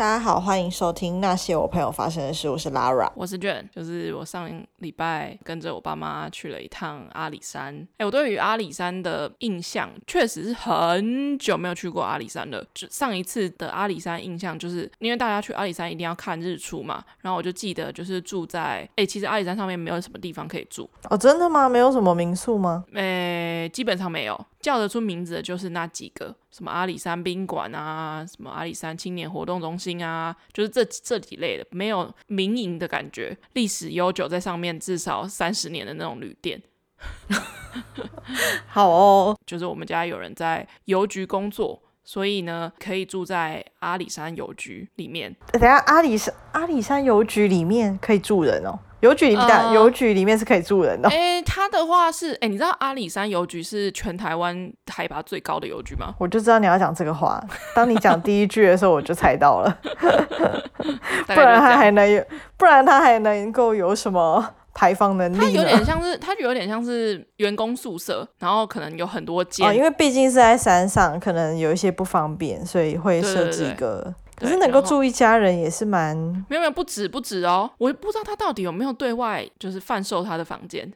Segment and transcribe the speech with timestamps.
[0.00, 2.48] 大家好，欢迎收听那些我朋友发生的事。
[2.48, 7.86] 我是 Lara，我是 Jane，就是我上礼拜跟着我爸妈去了一趟阿里山。
[7.98, 12.64] 哎，我对于阿里山的印象确实是很久没有去过阿里山了。
[12.72, 17.04] 就上一次的阿里山印象，就是因为大家去阿里山一定要看日出嘛。
[17.20, 21.68] 然后我就记得就是住在哎，其实阿里山上面没有什么地方可以住哦，真的吗？
[21.68, 22.86] 没有什么民宿吗？
[22.94, 24.46] 哎，基本上没有。
[24.60, 36.62] 叫得出名字的就是那几个，什么阿里山宾馆啊，什么阿里山青年活动中心啊，就是这这几类的，没有民营的感觉，历史悠久，在上面至少三十年的那种旅店。
[38.66, 45.34] 好哦，就是我们家有人在邮局工作，所以呢，可以住在阿里山邮局里面。
[45.52, 48.78] 等下，阿里山阿里山邮局里面可以住人哦。
[49.00, 51.08] 邮局里面，邮、呃、局里面是可以住人的。
[51.08, 56.14] 哎，他的话是，哎，你知道阿里山邮局是全台湾海拔最高的邮局吗？
[56.18, 57.42] 我就知道你要讲这个话。
[57.74, 59.78] 当你讲第一句的时候，我就猜到了。
[61.26, 62.22] 不然它还能有，
[62.56, 64.44] 不然它还能够有什么
[64.74, 65.38] 排放能力？
[65.38, 69.66] 它有点像是，它有点像是员工宿舍，然后可能有很多间。
[69.66, 74.14] 哦，因为毕竟是在山上，可能有一些不方便，所以会设置一个。
[74.40, 76.16] 可是能够住一家人也是蛮……
[76.48, 80.90] 没有没有，不止不止哦，我不知道他到底有没有对外就是贩售他的房间。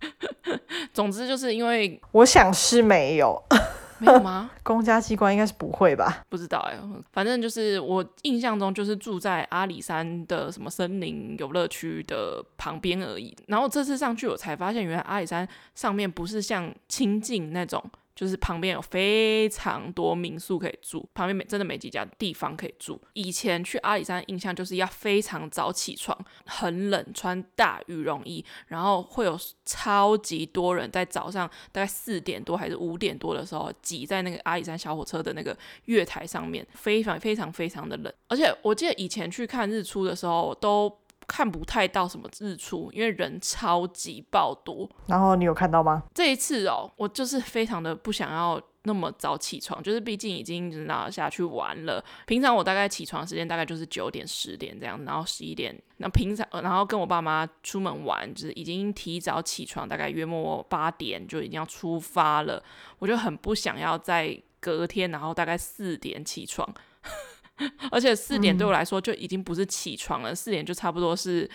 [0.94, 3.40] 总之就是因为我想是没有，
[3.98, 4.50] 没有吗？
[4.64, 6.24] 公家机关应该是不会吧？
[6.30, 6.78] 不知道哎，
[7.12, 13.36] 反正就是我印象中就是住在阿里山的什么森林游乐区的旁边而已。
[13.48, 17.82] 然后这次上去我才发现，原来阿里山上面不是像清境那种。
[18.20, 23.00] 就是旁边有非常多民宿可以住，旁边没真的没几家地方可以住。
[23.14, 35.56] 以前去阿里山印象就是要非常早起床，很冷，穿大羽绒衣，然后会有超级多人在早上大概四点多还是五点多的时候挤在那个阿里山小火车的那个
[35.86, 38.12] 月台上面，非常非常非常的冷。
[38.28, 40.99] 而且我记得以前去看日出的时候都。
[41.30, 44.90] 看不太到什么日出，因为人超级爆多。
[45.06, 46.02] 然后你有看到吗？
[46.12, 52.04] 这一次哦，我就是非常的不想要那么早起床，就是毕竟已经拿下去玩了。
[52.26, 55.80] 平常我大概起床时间大概就是九点十点这样，然后十一点。
[55.98, 62.60] 那平常然后跟我爸妈出门玩，就是已经提早起床，大概约莫八点就已经要出发了。
[62.98, 66.68] 我就很不想要在隔天，然后大概四点起床。
[67.90, 71.48] 而且四点对我来说就已经不是起床了，四、嗯、点就差不多是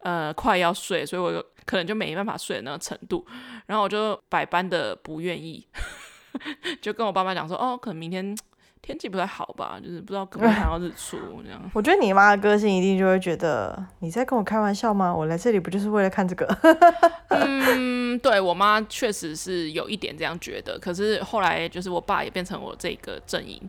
[0.00, 3.24] 呃快要睡，所以我可能就没办法睡的那个程度。
[3.66, 5.66] 然后我就百般的不愿意，
[6.82, 8.36] 就跟我爸妈讲说，哦，可能明天
[8.82, 11.70] 天气不太好吧，就是不知道可不可以看到日出这样。
[11.72, 15.14] 我觉得你妈的个性一定就会觉得你在跟我开玩笑吗？
[15.14, 16.46] 我来这里不就是为了看这个？
[17.30, 23.62] 嗯，对，我妈确实是有一点这样觉得，可是后来就是我爸也变成我这个阵营。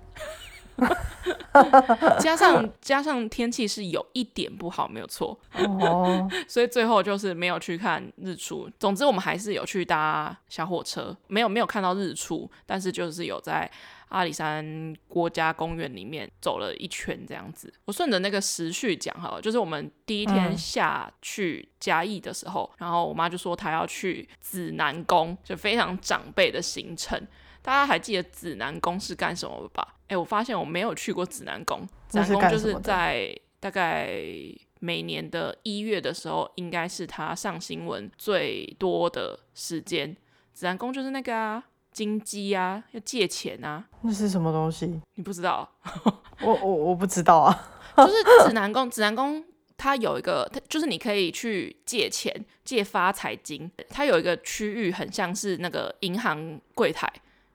[2.20, 8.70] 加上 加上天气是有一点不好，没有错哦， 所以最后就是没有去看日出。
[8.80, 13.70] 总之我们还是有去搭小火车，没有没有看到日出，但是就是有在
[14.10, 17.72] 阿里山国家公园里面走了一圈这样子。
[17.86, 27.20] 我顺着那个时序讲哈，就是我们第一天下去嘉义的时候，然后我妈就说她要去指南宫，就非常长辈的行程。
[27.62, 29.96] 大家还记得指南宫是干什么吧？
[30.14, 31.80] 哎，我发现我没有去过指南宫。
[32.08, 34.12] 指南宫就是在大概
[34.80, 40.16] 每年的一月的时候，应该是他上新闻最多的时间。
[40.54, 43.84] 指南宫就是那个啊，金鸡啊，要借钱啊。
[44.02, 45.02] 那是什么东西？
[45.16, 45.68] 你不知道？
[46.42, 47.70] 我我我不知道啊。
[47.98, 49.44] 就是指南宫，指南宫
[49.78, 53.72] 它有一个，它就是你可以去借钱，借发财金。
[53.90, 57.12] 它有一个区域很像是那个银行柜台。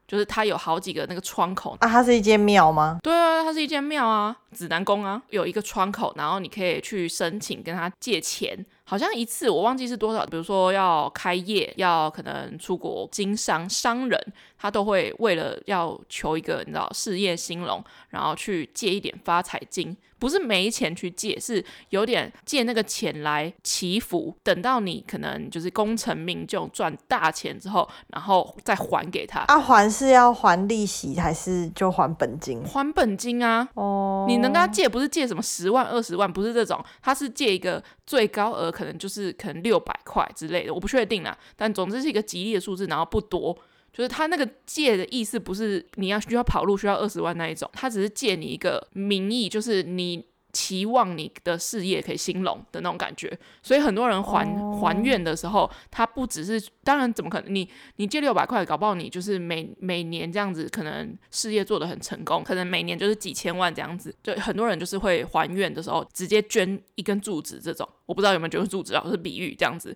[0.08, 2.98] 就是它有好几个那个窗口啊，它是一间庙吗？
[3.02, 19.96] 对啊，它是一间庙啊，指南宫啊，有一个窗口，然后你可以去申请跟他借钱，好像一次我忘记是多少，比如说要开业，要可能出国经商，商人他都会为了要求一个你知道事业兴隆，然后去借一点发财金。
[20.20, 29.42] 不是没钱去借，是有点借那个钱来祈福，等到你可能就是功成名就赚大钱之后，然后再还给他。
[29.42, 32.64] 啊，还是要还利息还是就还本金？
[32.64, 33.68] 还本金啊！
[33.74, 41.38] 哦，你能跟他借不是借什么十万二十万，不是这种，他是借一个最高额，可能就是可能六百块之类的，我不确定啦。
[41.54, 43.56] 但总之是一个吉利的数字，然后不多。
[43.92, 54.80] 就是他那个借的意思，不是你要需要跑路需要二十万那一种，他只是借你一个名义，就是你期望你的事业可以兴隆的那种感觉，所以很多人还、oh.
[54.80, 57.54] 还愿的时候，他不只是，当然怎么可能？
[57.54, 64.14] 你你借六百块，搞不好你就是每每年这样子，可能事业做得很成功，可能每年就是几千万这样子。
[64.22, 69.94] 就很多人就是会还愿的时候，直接捐一根柱子这种，我不知道有没有捐柱子啊，是比喻这样子。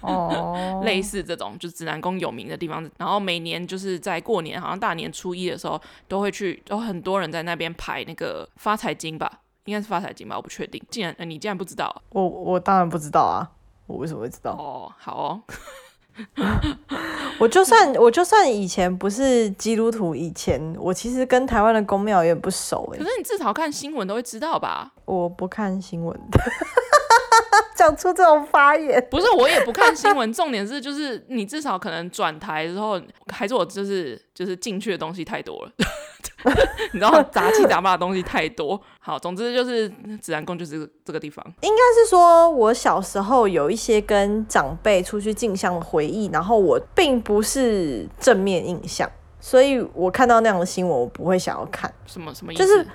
[0.00, 0.82] 哦，oh.
[0.86, 9.40] 类似这种就是指南宫有名的地方，然后每年就是在过年，好像大年初一的时候，都会去，有很多人在那边排那个发财经吧。
[9.64, 10.82] 应该是发财金吧，我不确定。
[10.90, 12.02] 竟然，呃，你竟然不知道？
[12.10, 13.50] 我我当然不知道啊！
[13.86, 14.52] 我为什么会知道？
[14.52, 15.42] 哦，好哦。
[17.40, 22.98] 我就算我就算以前不是基督徒，以前我其实跟台湾的公庙也不熟哎。
[22.98, 24.92] 可是你至少看新闻都会知道吧？
[25.04, 26.38] 我不看新闻的。
[27.74, 30.32] 讲出这种发言，不是我也不看新闻。
[30.32, 33.00] 重点是就是你至少可能转台之后，
[33.32, 35.72] 还是我就是就是进去的东西太多了。
[36.92, 39.88] 你知道杂七杂八的东西太多，好，总之就是
[40.20, 41.44] 指南宫就是这个地方。
[41.62, 49.10] 应该是说，我小时候有一些跟长辈出去进香的回忆，然后我并不是正面印象，
[49.40, 51.92] 所以我看到那样的新闻，我不会想要看。
[52.06, 52.62] 什么什么意思？
[52.62, 52.86] 就是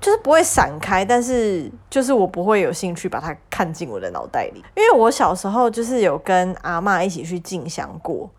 [0.00, 8.30] 就是不会闪开，但是就是我不会有兴趣把它看进我的脑袋里，因为我小时候就是有跟阿妈一起去进香过。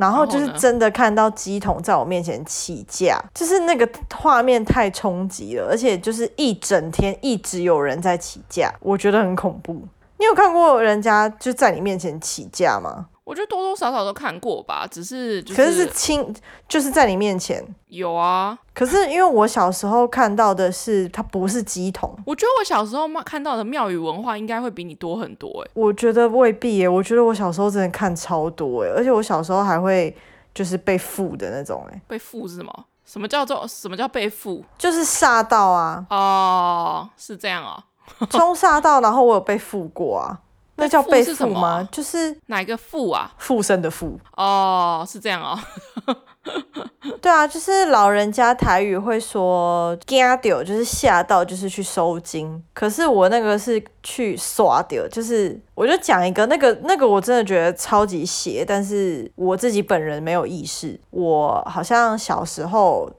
[0.00, 9.82] 然后就是真的看到鸡桶在我面前起架，就是那个画面太冲击了，而且就是一整天一直有人在起架，我觉得很恐怖。
[10.18, 13.06] 你有看过人家就在你面前起架吗？
[13.30, 16.34] 我觉得多多少少都看过吧，只是、就是、可是是亲，
[16.68, 18.58] 就是在你面前有啊。
[18.74, 22.12] 可是因为我小时候看到的是，它不是鸡童。
[22.26, 25.70] 我觉得我小时候看到的庙宇文化应该会比你多很多哎。
[25.74, 30.12] 我觉得未必耶，我觉得我小时候真的看超多哎，而且我小时候还会
[30.52, 32.02] 就是被附的那种哎。
[32.08, 32.84] 被附是什么？
[33.04, 34.64] 什么叫做什么叫被附？
[34.76, 36.04] 就是煞到啊。
[36.10, 37.84] 哦，是这样啊、
[38.18, 38.26] 哦。
[38.26, 40.40] 冲煞到，然后我有被附过啊。
[40.80, 41.88] 那叫被附吗？
[41.92, 43.30] 就是哪一个附啊？
[43.38, 45.58] 附身的附哦，是这样哦。
[47.20, 52.62] 对啊，就是老人家台语会说“惊到”，就是吓到，就是去收惊。
[52.72, 60.98] 可是我那个是去刷掉，就是我就讲一个那个那个，我真的觉得超级邪，但是我自己本人没有意识。
[61.10, 63.10] 我好像小时候。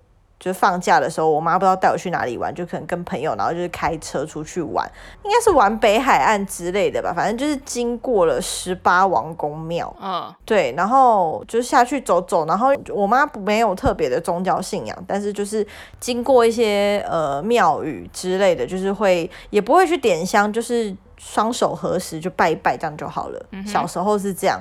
[0.41, 4.89] 就放假的时候，我妈不知道带我去哪里玩，就可能跟朋友，然后就是开车出去玩，
[5.23, 7.13] 应该是玩北海岸之类的吧。
[7.15, 12.47] 反正就是经过了十八王公庙，嗯，对，然后就下去走走。
[12.47, 15.65] 然后我妈没有特别的宗教信仰，但是就是
[15.99, 23.39] 经过一些呃庙宇之类的，就是会也不会去点香，就是双手合十就拜一拜这样就好了。
[23.51, 23.63] 嗯。
[23.67, 24.59] 小时候是这样。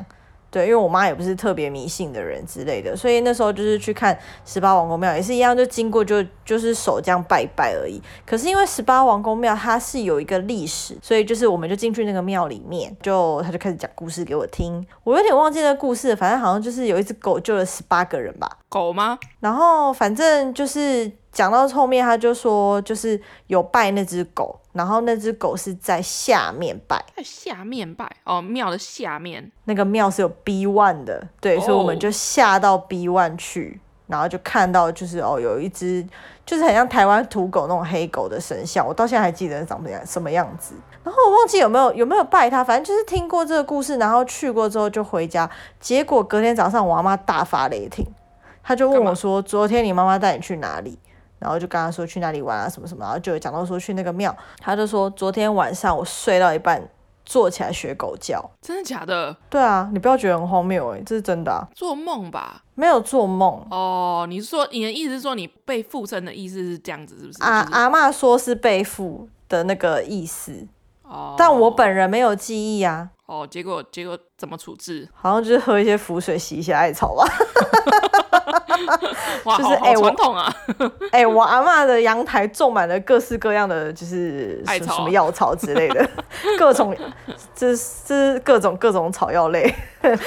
[0.50, 8.02] 对，因为我妈也不是特别迷信的人之类的，所以那时候就是去看十八王公庙，也是一样，就经过就就是手这样拜拜而已。
[8.26, 14.84] 可是因为十八王公庙它是有一个历史，所以就是我们就进去那个庙里面，就他就开始讲故事给我听。
[15.04, 18.58] 我有点忘记那个故事，反正好像就是有一只狗救了十八个人吧。
[18.68, 19.18] 狗吗？
[19.38, 21.10] 然后反正就是。
[21.32, 29.50] 讲到后面，他就说就是有拜那只狗，然后那只狗是在下面拜，在下面拜哦，庙的下面。
[29.64, 36.04] 那个庙是有 B one 的，对，哦、所以我们就下到 B one 去，然后就看到就是哦有一只
[36.44, 40.74] 就是很像台湾土狗那种黑狗的神像，我到现在还记得长什么样什么样子，
[41.04, 48.04] 然后我忘记有没有有没有拜他，反正就是听过这个故事，然后去过之后就回家，结果隔天早上我阿妈大发雷霆，
[48.64, 50.98] 她就问我说昨天你妈妈带你去哪里？
[51.40, 56.88] 然后就跟他说去哪里玩啊什么什么，然后就讲到说去那个庙，他就说昨天晚上我睡到一半，
[57.24, 59.36] 坐起来学狗叫，真的假的？
[59.48, 62.62] 对啊，你不要觉得很荒谬哎，这是真的啊，做梦吧？
[62.74, 67.42] 没有做梦哦，你是说你的意思是说你被附身的意思是这样子是不是？
[67.42, 70.66] 啊，就是、阿妈说是被附的那个意思，
[71.02, 73.10] 哦，但我本人没有记忆啊。
[73.26, 75.08] 哦，结果结果怎么处置？
[75.14, 77.24] 好像就是喝一些符水洗一些艾草吧。
[79.44, 80.52] 哇，就是哎，传统啊！
[81.12, 86.08] 哎、欸，我阿嬷的阳台种满了各式各样的，就是什么药草之类的，
[86.58, 86.96] 各种，
[87.54, 89.74] 这是各种各种草药类。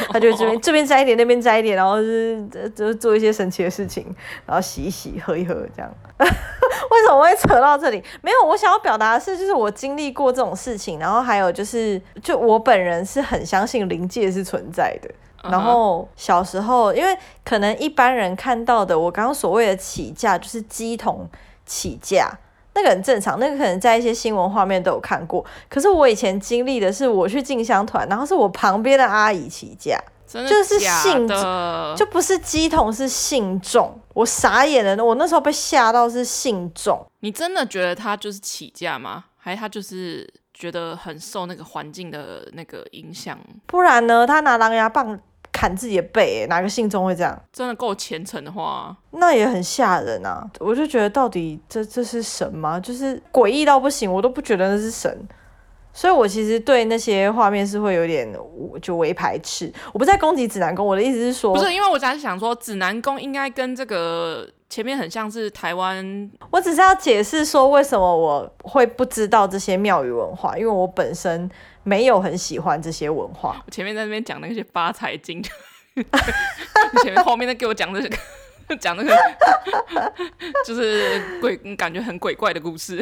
[0.10, 4.06] 他就这边这边摘一点，那边摘一点，然后就是就做一些神奇的事情，
[4.46, 5.92] 然后洗一洗，喝一喝，这样。
[6.20, 8.04] 为什么会扯到这里？
[8.22, 15.10] 没有，我想要表达的是，就是我经历过这种事情，然后还有就是，就我本人是很相信灵界是存在的。
[15.44, 21.30] 然后小时候，因为可能一般人看到的，我刚刚所谓的起价，就是鸡桶
[21.66, 22.32] 起价，
[22.74, 25.46] 那个很正常，那个可能在一些新闻画面都有看过。
[25.70, 31.28] 可是我以前经历的是，我去进香团，然后是我旁边的阿姨起价，真的就是信，
[31.96, 34.00] 就不是鸡桶，是信众。
[34.14, 37.06] 我傻眼了，我那时候被吓到是信众。
[37.20, 39.26] 你真的觉得他就是起价吗？
[39.38, 43.38] 还他就是觉得很受那个环境的那个影响。
[43.66, 44.26] 不然呢？
[44.26, 45.20] 他拿狼牙棒
[45.64, 47.42] 砍自己的背，哪个信众会这样？
[47.54, 50.46] 真的够虔诚的话，那也很吓人啊！
[50.60, 52.78] 我就觉得到底这这是神吗？
[52.78, 55.26] 就是诡异到不行，我都不觉得那是神。
[55.94, 58.28] 所以，我其实对那些画面是会有点
[58.82, 59.72] 就微排斥。
[59.94, 66.32] 我不在攻击指南宫，我的意思是说，不是因为我只是想说，指南宫应该跟这个前面很像是台湾。
[66.50, 71.48] 我只是要解释说，为什么我会不知道这些庙宇文化，因为我本身
[71.84, 73.62] 没有很喜欢这些文化。
[73.68, 75.44] 我前面在那边讲那些发财经，
[77.04, 78.18] 前面后面在给我讲这个。
[78.80, 79.16] 讲那个
[80.66, 82.96] 就是鬼，感觉很鬼怪的故事。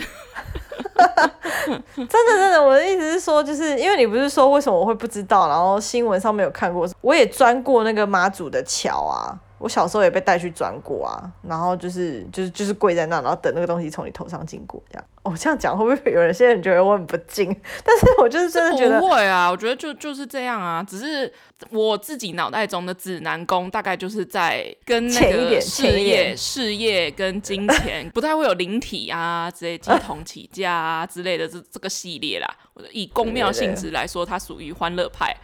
[1.96, 9.40] 真的真的，我的意思是说，就是因为你不是说为什么我会不知道，然后新闻上面有看过，我也钻过那个妈祖的桥啊。
[9.62, 15.04] 我小时候也被带去转过啊，然后就是就是就是跪在那，然后等那个东西从你头上经过这样。
[15.24, 17.56] 哦，这样讲会不会有人现在觉得我很不敬？
[17.84, 21.32] 但是我就是真的觉得不会啊，我觉得就就是这样啊，只是
[21.70, 32.52] 我自己脑袋中的指南宫大概就是在跟那个事业、事业跟金钱不太会有灵体啊之类、金童起家啊之类的这这个系列啦。
[32.92, 35.38] 以宫庙性质来说，它属于欢乐派。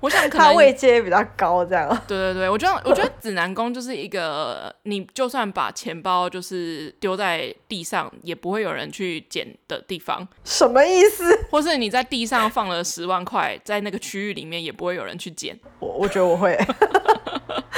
[0.00, 1.88] 我想可能他位阶比较高，这样。
[2.06, 10.26] 对对对，我觉得我觉得指南宫就是一个，你就算把钱包就是丢在地上，也不会有人去捡的地方。
[10.44, 11.24] 什么意思？
[11.50, 15.58] 或是你在地上放了十万块，在那个区域里面，也不会有人去捡。
[15.78, 16.56] 我我觉得我会。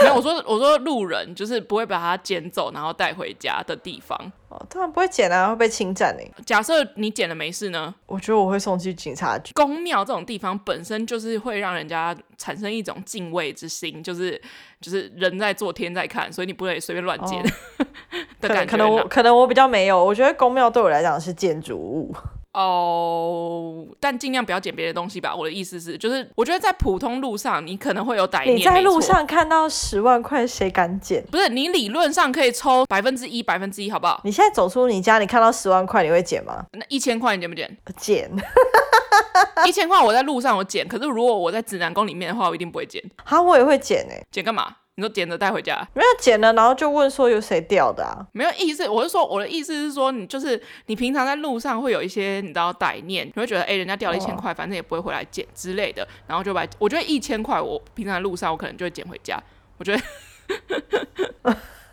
[0.00, 4.32] 没有，我说我说路人就是不会把它捡走，然后带回家的地方。
[4.48, 6.22] 哦，当然不会剪啊，会被侵占呢。
[6.46, 7.94] 假设你剪了没事呢？
[8.06, 9.52] 我觉得我会送去警察局。
[9.52, 14.40] 宫庙这种地方本身就是会让人家产生一种敬畏之心，就是
[14.80, 17.42] 就是人在做天在看，所以你不会随便乱捡
[18.40, 18.70] 的感觉。
[18.70, 22.14] 可能我可能我比较没有，我觉得宫庙对我来讲是建筑物。
[22.58, 25.32] 哦，但尽量不要捡别的东西吧。
[25.32, 28.56] 我的意思是，就是我觉得在普通路上，你可能会有歹念。
[28.56, 31.24] 你在路上看到十万块，谁敢捡？
[31.30, 34.20] 不是，你理论上可以抽百分之一，百分之一，好不好？
[34.24, 36.64] 你现在走出你家，你看到十万块，你会捡吗？
[36.72, 37.78] 那一千块你捡不捡？
[37.96, 38.28] 捡。
[39.64, 43.00] 一千块我在路上我捡，可是如果我在指南宫里面的话，我一定不会捡。
[43.24, 44.26] 好，我也会捡诶。
[44.32, 44.74] 捡干嘛？
[44.98, 45.78] 你说捡着带回家？
[45.94, 48.26] 没有捡了，然后就问说有谁掉的啊？
[48.32, 59.40] 没有意思，我是说我的意思是说，你就是你平常在路上会有一些你知道歹念，你会觉得哎、欸，人家掉了一千块，反正也不会回来捡之类的，然后就把我觉得一千块，我平常在路上我可能就会捡回家。
[59.76, 60.02] 我觉得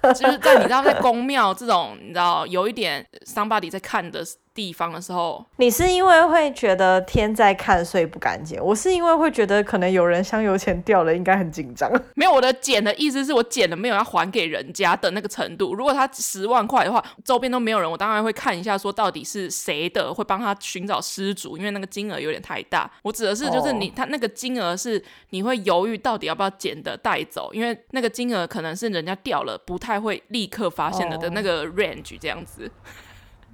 [0.11, 4.25] 就是在你知道在宫庙这种你知道有一点 somebody 在看的。
[4.55, 8.63] 地方的时候，你是因为会觉得天在看，所以不敢捡。
[8.63, 11.91] 我是因为会觉得可能有人香油钱掉了，应该很紧张。
[12.15, 15.75] 没有，我的捡的意思是我捡了没有要还给人家的那个程度。
[15.75, 22.89] 如果他十万块的话，周边都没有人，我当然会看一下，说到底是谁的，会帮他寻找失主，因为那个金额有点太大。
[23.03, 32.65] 我指的是就是你、哦、他那个金额是你会犹豫到底要不要捡的带走，因为那个金额可能是人家掉了，不太会立刻发现的的那个 range 这样子。
[32.65, 32.71] 哦，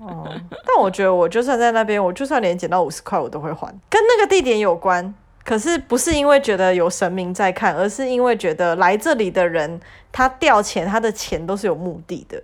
[0.01, 5.13] 哦但我觉得我就算在那边，我就算连捡到五十块，我都会还，跟那个地点有关。
[5.43, 9.79] 可是不是因为觉得有神明在看，而是因为觉得来这里的人，
[10.11, 12.41] 他掉钱，他的钱都是有目的的，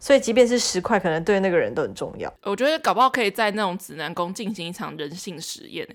[0.00, 2.32] 所以即便是十块，可能对那个人都很重要。
[2.44, 5.86] 我觉得搞不好可以在那种指南宫进行一场人性实验。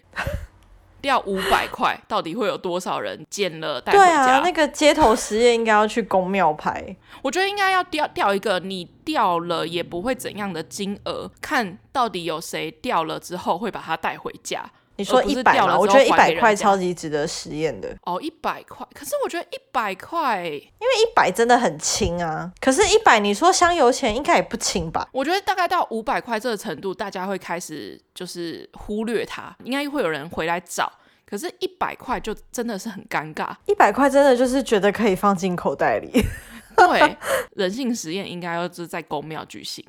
[1.03, 4.05] 掉五百块， 到底会有多少人捡了带回家？
[4.05, 6.95] 对啊，那个街头实验应该要去公庙拍。
[7.22, 14.65] 我觉得应该要掉掉一个你掉了也不会怎样的金额，看到底有谁掉了之后会把它带回家。
[14.95, 15.77] 你说一百吗？
[15.77, 17.95] 我觉得一百块超级值得实验的。
[18.03, 22.51] 哦，一百块，可是我觉得一百块，因为一百真的很轻啊。
[22.62, 25.07] 可是，一百你说香油钱应该也不轻吧？
[25.12, 30.91] 我觉得大概到五百块这个程度，大家会开始就是忽略它，应该会有人回来找。
[31.25, 33.55] 可是，一百块就真的是很尴尬。
[33.65, 36.23] 一百块真的就是觉得可以放进口袋里。
[36.77, 37.17] 对，
[37.55, 39.83] 人性实验应该要是在公庙举行。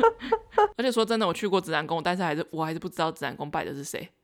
[0.76, 4.08] 而且说真的，我去过紫南宫，但是还是我还是不知道紫南宫拜的是谁。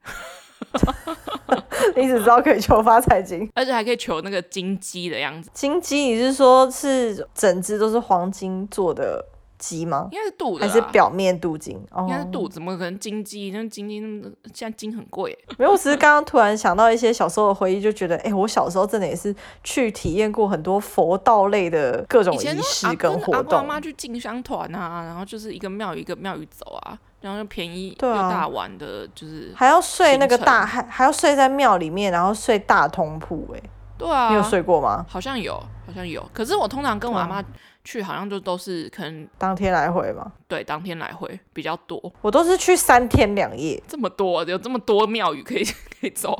[1.95, 5.49] 你只知道可以求发财金，而且还可以求那个金鸡的样子。
[5.53, 9.23] 金鸡，你是说是整只都是黄金做的？
[9.57, 10.07] 鸡吗？
[10.11, 11.75] 应该是镀的，还是表面镀金？
[11.99, 13.51] 应该是镀，怎么可能金鸡？
[13.51, 15.37] 那金鸡那么现在金很贵。
[15.57, 23.35] 没有，我只是刚刚突然想到一些小时候的回忆，就觉得，哎、欸，我小时候真的也是去体验过很多佛道类的各种仪式跟活动。
[23.35, 33.47] 阿公阿妈去进香团啊，然后就是一个庙宇一个庙宇走啊，然后就便宜又大碗的，就是还要睡那个大，还还要睡在庙里面，然后睡大通铺。
[33.55, 33.61] 哎，
[33.97, 35.05] 对啊，你有睡过吗？
[35.09, 36.23] 好像有，好像有。
[36.31, 37.43] 可是我通常跟我阿妈。
[37.87, 40.29] 去好像就都是可能当天来回嘛。
[40.45, 42.11] 对，当天来回比较多。
[42.21, 45.63] 我都是去三天两夜，这么多，有这么多庙宇可以
[46.01, 46.37] 可以走。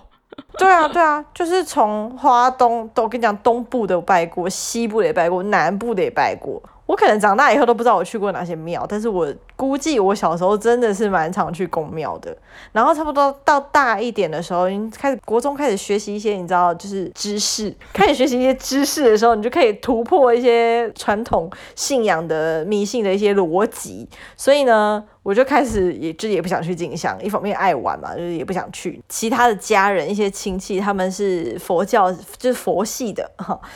[0.58, 6.62] 对啊，对啊，就是从花东都跟你讲，东部的拜过，西部的也拜过，南部的也拜过。
[6.88, 12.36] 我可能长大以后都不知道我去过哪些庙，但是我估计我小时候真的是蛮常去宫庙的。
[12.72, 24.08] 然后差不多到大一点的时候，你开始国中开始学习一些，你知道，就是知识，开始学习一些知识的时候，你就可以突破一些传统信仰的迷信的一些逻辑。
[24.38, 29.04] 所以呢，我就开始也就也不想去进香，一方面爱玩嘛，就是也不想去。
[29.10, 33.30] 其他的家人一些亲戚他们是佛教，就是佛系的，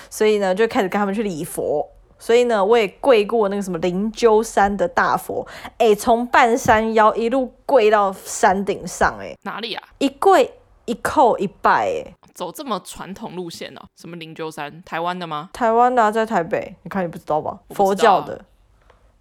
[0.10, 1.86] 所以呢就开始跟他们去礼佛。
[2.22, 5.44] 所以呢，我也跪过那个什么灵鹫山的大佛，
[5.80, 9.84] 哎、欸，从半山腰一路跪到山顶上、欸，哎，哪里啊？
[9.98, 10.54] 一跪
[10.86, 13.82] 一叩一拜、欸，哎，走这么传统路线哦？
[14.00, 14.84] 什么灵鹫山？
[14.86, 15.50] 台湾的吗？
[15.52, 17.50] 台湾的、啊，在台北，你看你不知道吧？
[17.52, 18.46] 道啊、佛教的。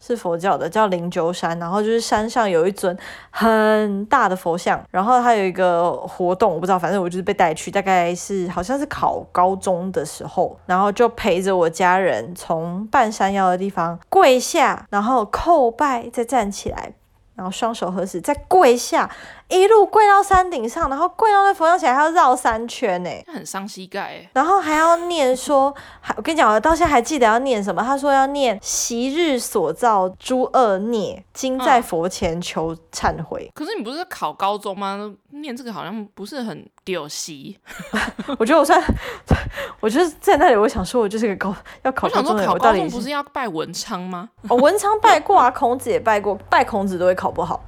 [0.01, 2.97] 是佛教的，叫灵鹫山，然后就是山上有一尊
[3.31, 16.93] 很大的佛像，然后它有一个活动，我不知道，反正我就是被带去，大概是好像是考高中的时候，然后就陪着我家人从半山腰的地方跪下，然后叩拜，再站起来。
[17.37, 19.09] 然后双手合十，再跪下，
[19.51, 24.31] 一路跪到山顶上，然后跪到那佛像前还要绕三圈呢，很伤膝盖哎。
[24.33, 27.83] 然后还要念说，还我跟你讲，我到现在还记得要念什么。
[27.83, 33.51] 他说要念昔日所造诸恶孽，今在佛前求忏悔。
[33.51, 33.53] 嗯。
[33.55, 35.13] 可是你不是考高中吗？
[35.31, 37.59] 念这个好像不是很丢席。
[38.39, 38.83] 我觉得我算，
[39.81, 42.51] 我就是在那里，我想说，我就是个高要考高中的人。
[42.51, 44.29] 我考高中不是要拜文昌吗？
[44.49, 47.31] 哦，文昌拜过啊，孔子也拜过，拜孔子都会考。
[47.31, 47.63] 不好？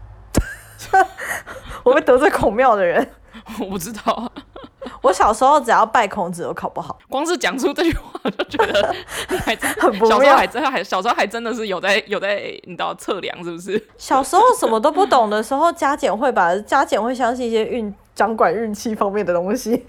[1.85, 3.11] 我会得罪孔庙的人，
[3.61, 4.31] 我不知道。
[5.01, 8.95] 我小时候只要拜孔子都考不好，光是讲出这句话就觉得
[9.31, 10.17] 你还真很不妙。
[10.17, 13.89] 小时候还真还小时候还真的是有在有在你知道测量是不是？
[13.97, 19.85] 小时候什么都不懂的时候，加减会吧，加减会相信一些运掌管运气方面的东西。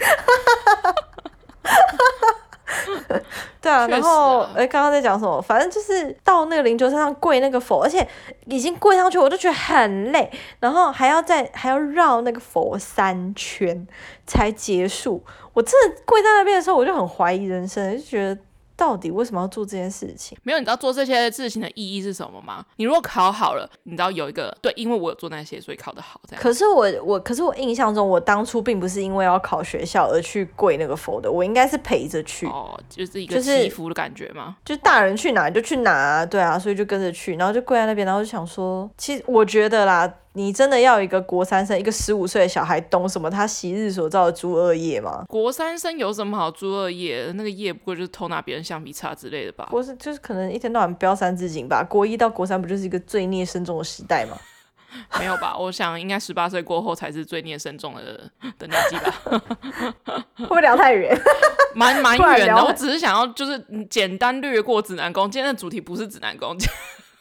[3.61, 5.41] 对啊，然后哎，刚刚在讲什么？
[5.41, 8.07] 反正就是到那个灵鹫山上跪那个佛，而且
[8.45, 13.87] 已经跪上去，我就觉得很累，然后还要再还要绕那个佛三圈
[14.25, 15.23] 才结束。
[15.53, 18.41] 我真的跪在那边的时候，我就很怀疑人生，就觉得。
[18.75, 20.37] 到底为什么要做这件事情？
[20.43, 22.65] 没有，你知道做这些事情的意义是什么吗？
[22.77, 26.19] 你如果考好了，你知道有一个对，因为我有做那些，所以考得好。
[26.27, 26.41] 这样。
[26.41, 32.45] 可是我我可是我印象中，我当初并不是因为要考学校而去跪那个佛的，我应该是陪着去。
[32.47, 34.57] 哦，就是一个祈福的感觉吗？
[34.65, 40.11] 就是、就大人去哪就去哪啊，对啊，所以就跟着去，然后就跪在那边，然后就想说，其实我觉得啦。
[40.33, 43.29] 你真的要一个国三生，一个十五岁的小孩懂什么？
[43.29, 45.23] 他昔日所造的诸恶业吗？
[45.27, 47.31] 国三生有什么好诸恶业？
[47.35, 49.67] 那个业不过就是偷拿别人橡皮擦之类的吧？
[49.69, 51.85] 国是就是可能一天到晚飙三字经吧。
[51.87, 54.37] 国一到国三不就是一个罪孽深重的时代吗？
[55.19, 55.55] 没有吧？
[55.57, 59.41] 我想应该十八岁过后才是罪孽深重的的年纪吧？
[60.37, 61.15] 会不会聊太远？
[61.75, 62.63] 蛮蛮远的。
[62.63, 65.29] 我只是想要就是简单略过指南宫。
[65.29, 66.55] 今天的主题不是指南宫。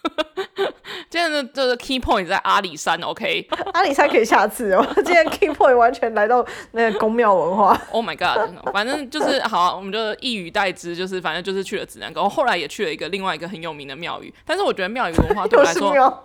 [1.09, 3.47] 今天的这个 key point 在阿里山，OK？
[3.75, 4.87] 阿里山可以下次哦。
[4.97, 7.79] 今天 key point 完全来到那个宫庙文化。
[7.91, 8.51] Oh my god！
[8.73, 14.33] 反正就是好，我们就一语带之，就是反正就是去了指南宫，后来也去了一个另外一个很有名的庙宇。
[14.47, 16.25] 但是我觉得庙宇文化对我来说，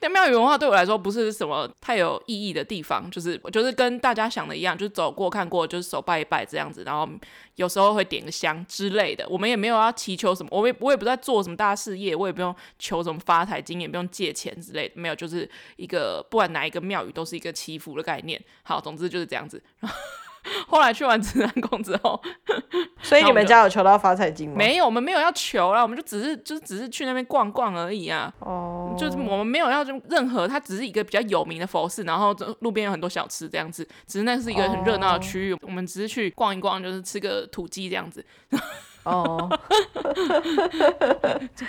[0.00, 7.08] 但庙宇文化对我来说不是什么太有意义的地方，就是就是跟大家想的一样，就是走过看过，就是手拜一拜这样子，然后。
[7.60, 15.46] 有时候会点个香之类的，我们也没有要祈求什么，我也我也不在做什么大事业，我也不用求什么发财金，也不用借钱之类的，没有，就是
[15.76, 18.42] 一个不管哪一个庙宇都是一个祈福的概念。
[18.62, 19.62] 好，总之就是这样子。
[20.66, 22.20] 后来去完指南宫之后，
[23.02, 24.54] 所以你们家有求到发财金吗？
[24.56, 28.32] 没有，我们没有要求啦，我们就只是就是只是去那边逛逛而已啊。
[28.40, 38.24] 哦，就是我们没有要就任何，它只是一个比较有名的佛寺，然后路边有很多小吃这样子，只是那是一个很热闹的区域，哦、我们只是去逛一逛，就是吃个土鸡这样子。
[39.04, 39.48] 哦，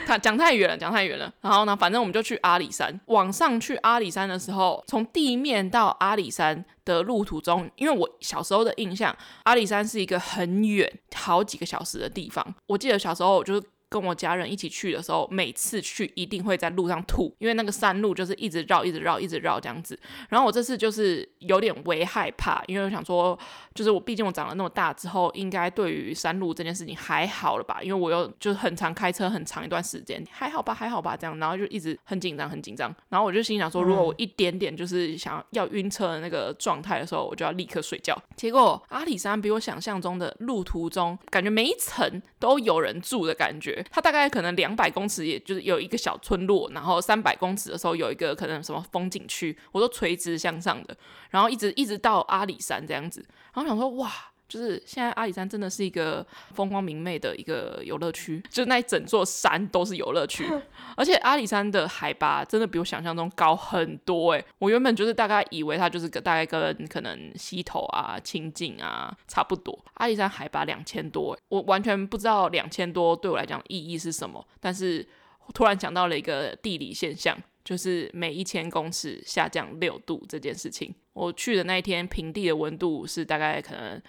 [0.05, 1.31] 他 讲太远了，讲太远了。
[1.41, 2.99] 然后呢，反正我们就去阿里山。
[3.07, 12.45] 往上去阿里山的时候，从地面到阿里山的路途中，因为我小时候的印象，阿里山是一个很远、好几个小时的地方。
[12.67, 13.63] 我记得小时候我就是。
[13.91, 19.99] 跟我家人一起去的时候，每次去一定会在路上吐，因为那个山路就是一直绕、一直绕、一直绕这样子。
[20.29, 23.37] 然后我这次就是有点微害怕，因为我想说，
[23.75, 27.81] 就是我毕竟我长了那么大之后，应该对于山路这件事情还好了吧？
[27.83, 31.37] 因为我又就是很常开车很长一段时间，还好吧，还好吧这样。
[31.37, 32.95] 然后就一直很紧张，很紧张。
[33.09, 38.17] 然后我就心想说，如果我一点点就是想要晕车的那个状态的时候，我就要立刻睡觉。
[38.37, 43.80] 结果阿里山比我想象中的路途中，感觉每一层都有人住的感觉。
[43.89, 50.95] 它大概可能两百公尺，也就是有一个小村落，然后三百公尺的时候有一个可能什么风景区，我都垂直向上的，
[51.29, 54.11] 然后一直一直到阿里山这样子，然后想说哇。
[54.51, 60.45] 就是现在阿里山真的是一个风光明媚的一个游乐区，就那一整座山都是游乐区，
[60.97, 75.07] 而且阿里山的海拔真的比我想象中高很多诶，我原本就是大概以为它就是个大概跟可能溪头啊、清境啊差不多，阿里山海拔两千多诶，我完全不知道两千多对我来讲意义是什么，但是
[75.53, 80.93] 突然想到了一个地理现象，就是每一千公尺下降六度这件事情。
[81.13, 84.01] 我去的那一天，平地的温度是大概可能。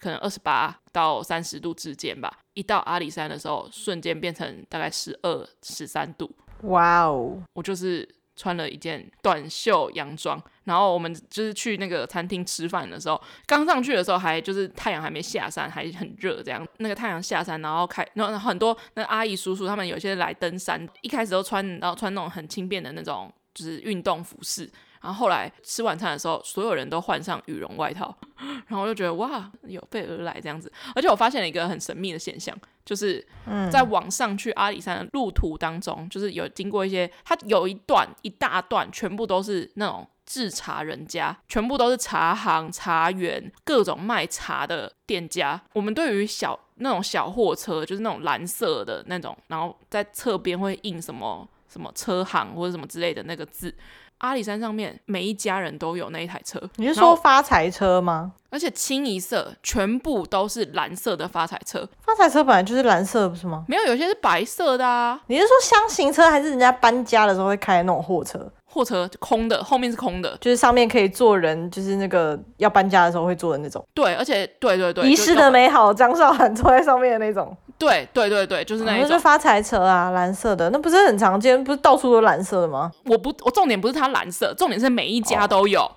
[0.00, 2.38] 可能二十八到三十度之间吧。
[2.54, 6.34] 一到阿里山的时候，瞬间变成大概十二、十三度。
[6.62, 7.40] 哇哦！
[7.52, 16.66] 我就是穿了一件短袖洋装，然后我们就是去那个餐厅吃饭的时候，刚上去的时候还就是太阳还没下山，还很热这样。
[16.78, 24.70] 那个太阳下山，然后开，然后很多那阿姨叔叔他们有些来登山，一开始都穿，然后穿那种很轻便的那种就是运动服饰。
[25.00, 28.14] 然后后来吃晚餐的时候，所有人都换上羽绒外套，
[28.68, 30.70] 然后我就觉得哇，有备而来这样子。
[30.94, 33.26] 而且我发现了一个很神秘的现象，就是
[33.72, 45.60] 在往上去阿里山的路途当中，就是有经过一些，它有一段一大段全部都是那种制茶人家，全部都是茶行、茶园、各种卖茶的店家。
[45.72, 53.74] 我们对于小那种小货车，就是那种蓝色的那种，然后在侧边会印什么什么车行或者什么之类的那个字。
[54.20, 58.32] 阿里山上面每一家人都有那一台车，你是说发财车吗？
[58.50, 61.88] 而且清一色全部都是蓝色的发财车。
[62.02, 63.64] 发财车本来就是蓝色，不是吗？
[63.66, 65.18] 没有，有些是白色的啊。
[65.28, 68.50] 你是说箱型车，还是人家搬家的时候会开的那种货车？
[68.66, 73.84] 货车空的，后面是空的，就是上面可以坐人，就是那个要搬家的时候会坐的那种。
[73.94, 77.56] 对，而且对对对，遗失的美好，张韶涵坐在上面的那种。
[77.80, 79.18] 对对对对，就是那一种。
[79.18, 82.92] 发财车啊，蓝色的，那不是很常见，不是到处都蓝色的吗？
[83.06, 85.90] 我不，我重点不是它蓝色，重点是每一家都有。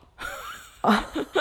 [0.81, 0.93] 哦、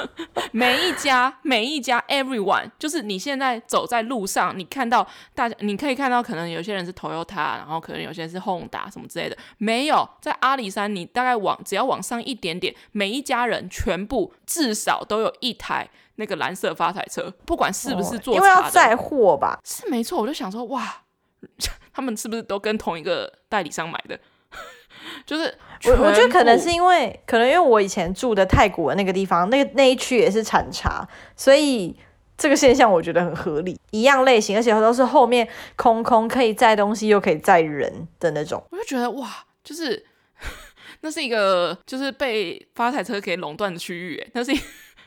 [0.52, 9.36] 每一家每一家，everyone，就是你现在走在路上，你看到大家，你可以看到，可能有些人是 Toyota，然后可能有些人是 Honda 什么之类的。
[9.58, 15.88] 没有，在阿里山，你大概往只要往上一点点，每一家人全部至少都有一台。
[16.16, 19.58] 那个蓝色发财车，不管是不是做、哦，因为要载货吧？
[19.64, 21.02] 是没错，我就想说，哇，
[21.92, 24.18] 他们是不是都跟同一个代理商买的？
[25.26, 25.52] 就是
[25.84, 31.96] 我我觉得可能是因为，可能因为我以前住的泰国那个地方，那个那一区也是产茶，所以
[32.36, 33.78] 这个现象我觉得很合理。
[33.90, 39.28] 一样类型，而且都是后面空空，可以载东西又可以载人的那种，我就觉得哇，
[39.64, 40.04] 就是
[41.00, 44.60] 那是一个就是被发财车给垄断的区域，哎，那是一。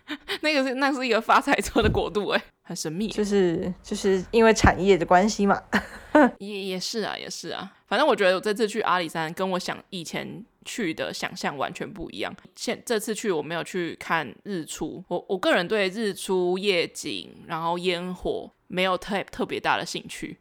[0.42, 5.62] 那个是那是一个发财车的国度哎，很神秘，就是就是因为产业的关系嘛，
[6.40, 7.74] 也也是啊，也是啊。
[7.88, 12.36] 反正我觉得我这次去阿里山跟我想以前去的想象完全不一样。
[12.56, 20.38] 现这次去我没有去看日出，我我个人对日出夜景然后烟火没有特特别大的兴趣，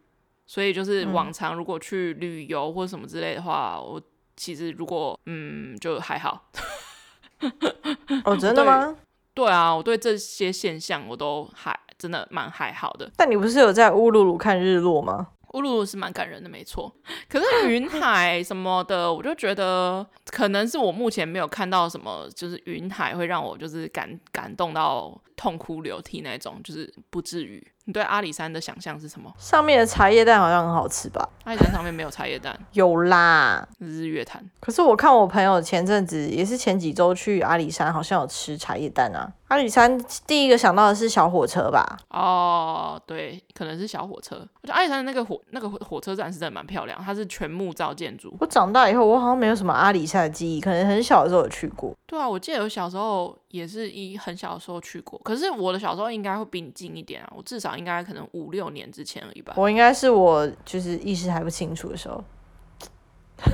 [0.47, 4.01] 所以就是往常如果去旅游或什么之类的话，我
[4.37, 6.51] 其实如果嗯就还好。
[8.25, 8.97] 哦，真的吗？
[9.35, 13.11] 对啊，我对这些现象我都还真的蛮还好的。
[13.17, 15.29] 但你不是有在乌鲁鲁看日落吗？
[15.55, 16.93] 乌鲁鲁是蛮感人的，没错。
[17.29, 27.65] 可是云海什么的，我就觉得可能是我目前没有看到什么，就是云海会让我就是感感动到痛哭流涕那种，就是不至于。
[27.87, 29.33] 你对阿里山的想象是什么？
[29.39, 31.29] 上面的茶叶蛋好像很好吃吧？
[31.45, 34.43] 阿里山上面没有茶叶蛋， 有啦，日月潭。
[34.61, 39.31] 可是我看我朋友前阵子也是前几周去阿里山，好像有吃茶叶蛋啊。
[39.49, 41.99] 阿里山第一个想到的是小火车吧？
[42.09, 44.37] 哦，对，可能是小火车。
[44.37, 48.35] 我觉得阿里山的那个火那个火车站是真的蛮漂亮，它是全木造建筑。
[48.41, 51.95] 我长大以后，我好像没有什么阿里山的记忆，可能很小的时候有去过。
[52.07, 59.55] 对啊，我记得我小时候也是一很小的时候去过，可是我的小时候应该会比你近一点啊，我至少应该可能五六年之前而已吧。
[59.57, 62.25] 我应该是我就是意识还不清楚的时候。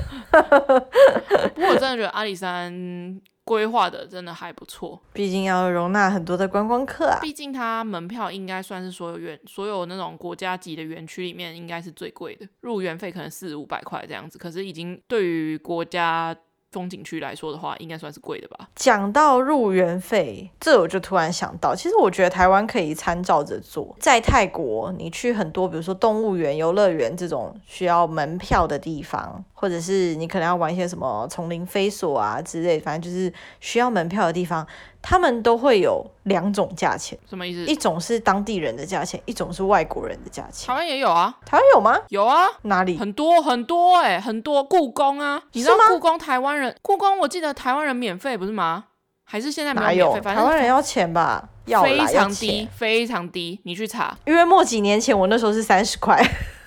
[1.54, 3.20] 不过我真的觉得阿里山。
[3.42, 7.18] 规划的真的还不错，毕竟要容纳很多的观光客啊。
[7.20, 14.38] 毕竟它门票应该算是所有园所有那种国家级的园区里面应该是最贵的，入园费可能四五百块这样子。
[14.38, 16.36] 可是已经对于国家
[16.70, 18.68] 风景区来说的话，应该算是贵的吧。
[18.76, 23.96] 讲到入园费，这我就突然想到，其实我觉得台湾可以参照着做。
[23.98, 34.64] 在泰国，你去很多，比如说动物园、游乐园这种需要门票的地方，或者是你可能要玩一些什么丛林飞索啊之类，反正就是需要门票的地方，
[35.02, 37.18] 他们都会有两种价钱。
[37.28, 37.64] 什么意思？
[37.70, 40.68] 一种是当地人的价钱，一种是外国人的价钱。
[40.68, 41.34] 台湾也有啊？
[41.44, 41.98] 台湾有吗？
[42.08, 42.46] 有啊。
[42.62, 42.96] 哪里？
[42.98, 45.42] 很多很多哎、欸，很多故宫啊。
[45.52, 46.76] 你知道故宫台湾人？
[46.82, 48.84] 故宫我记得台湾人免费不是吗？
[49.24, 50.20] 还是现在没有免费？
[50.20, 51.48] 反正台湾人要钱吧？
[51.66, 53.60] 要非常低，非常低。
[53.62, 56.20] 你去查，因为莫几年前我那时候是三十块，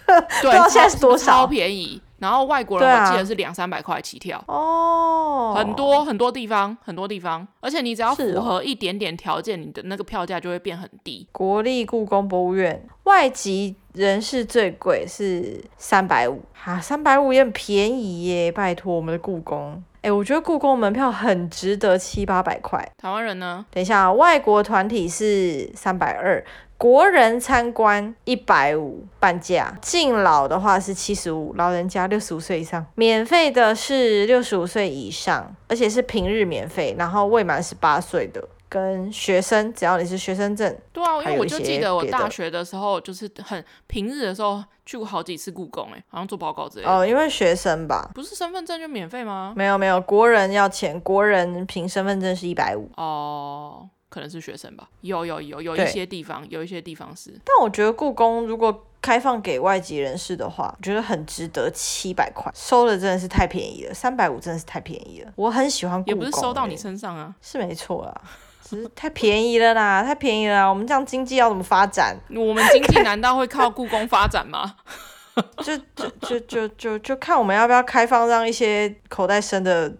[0.08, 1.42] 对， 不知道现在是多少？
[1.42, 2.02] 超便宜。
[2.24, 11.28] 然后外国人我记得是两三百块起跳哦，很多很多地方，很多地方，而且你只要符合一点点条件，你的那个票价就会变很低。
[11.34, 19.84] 国立故宫博物院外籍人士最贵是三百五，哈，三百五也很便宜耶，拜托我们的故宫。
[20.02, 22.90] 哎，我觉得故宫门票很值得七八百块。
[22.98, 23.66] 台湾人呢？
[23.70, 26.42] 等一下，外国团体是三百二。
[26.78, 40.76] 国人参观一百五半价，敬老的话是七十五，老人家六十五岁以上，免费的是六十五岁以上，而且是平日免费，然后未满十八岁的跟学生，只要你是学生证。
[40.92, 46.92] 对啊，因为我就记得我大学的时候，就是很平日的时候去过好几次故宫，哎，好像做报告之类的。
[46.92, 48.12] 哦，因为学生吧？
[48.14, 49.54] 不是身份证就免费吗？
[49.56, 52.90] 没有没有，国人要钱，国人凭身份证是一百五。
[52.98, 53.88] 哦。
[54.14, 57.32] 可能是学生吧，有有有有一些地方，有一些地方是。
[57.44, 65.32] 但我觉得故宫如果开放给外籍人士的话，我觉得很值得七百块，收的真的是太便宜了，三百五真的是太便宜了。
[65.36, 68.22] 我很喜欢故宫，也不是收到你身上啊，是没错啦，
[68.62, 70.68] 只是太便宜了啦，太便宜了啦。
[70.68, 72.16] 我们这样经济要怎么发展？
[72.30, 74.76] 我们经济难道会靠故宫发展吗？
[75.66, 79.92] 就就就就就就看我们要不要开放，让一些口袋深的。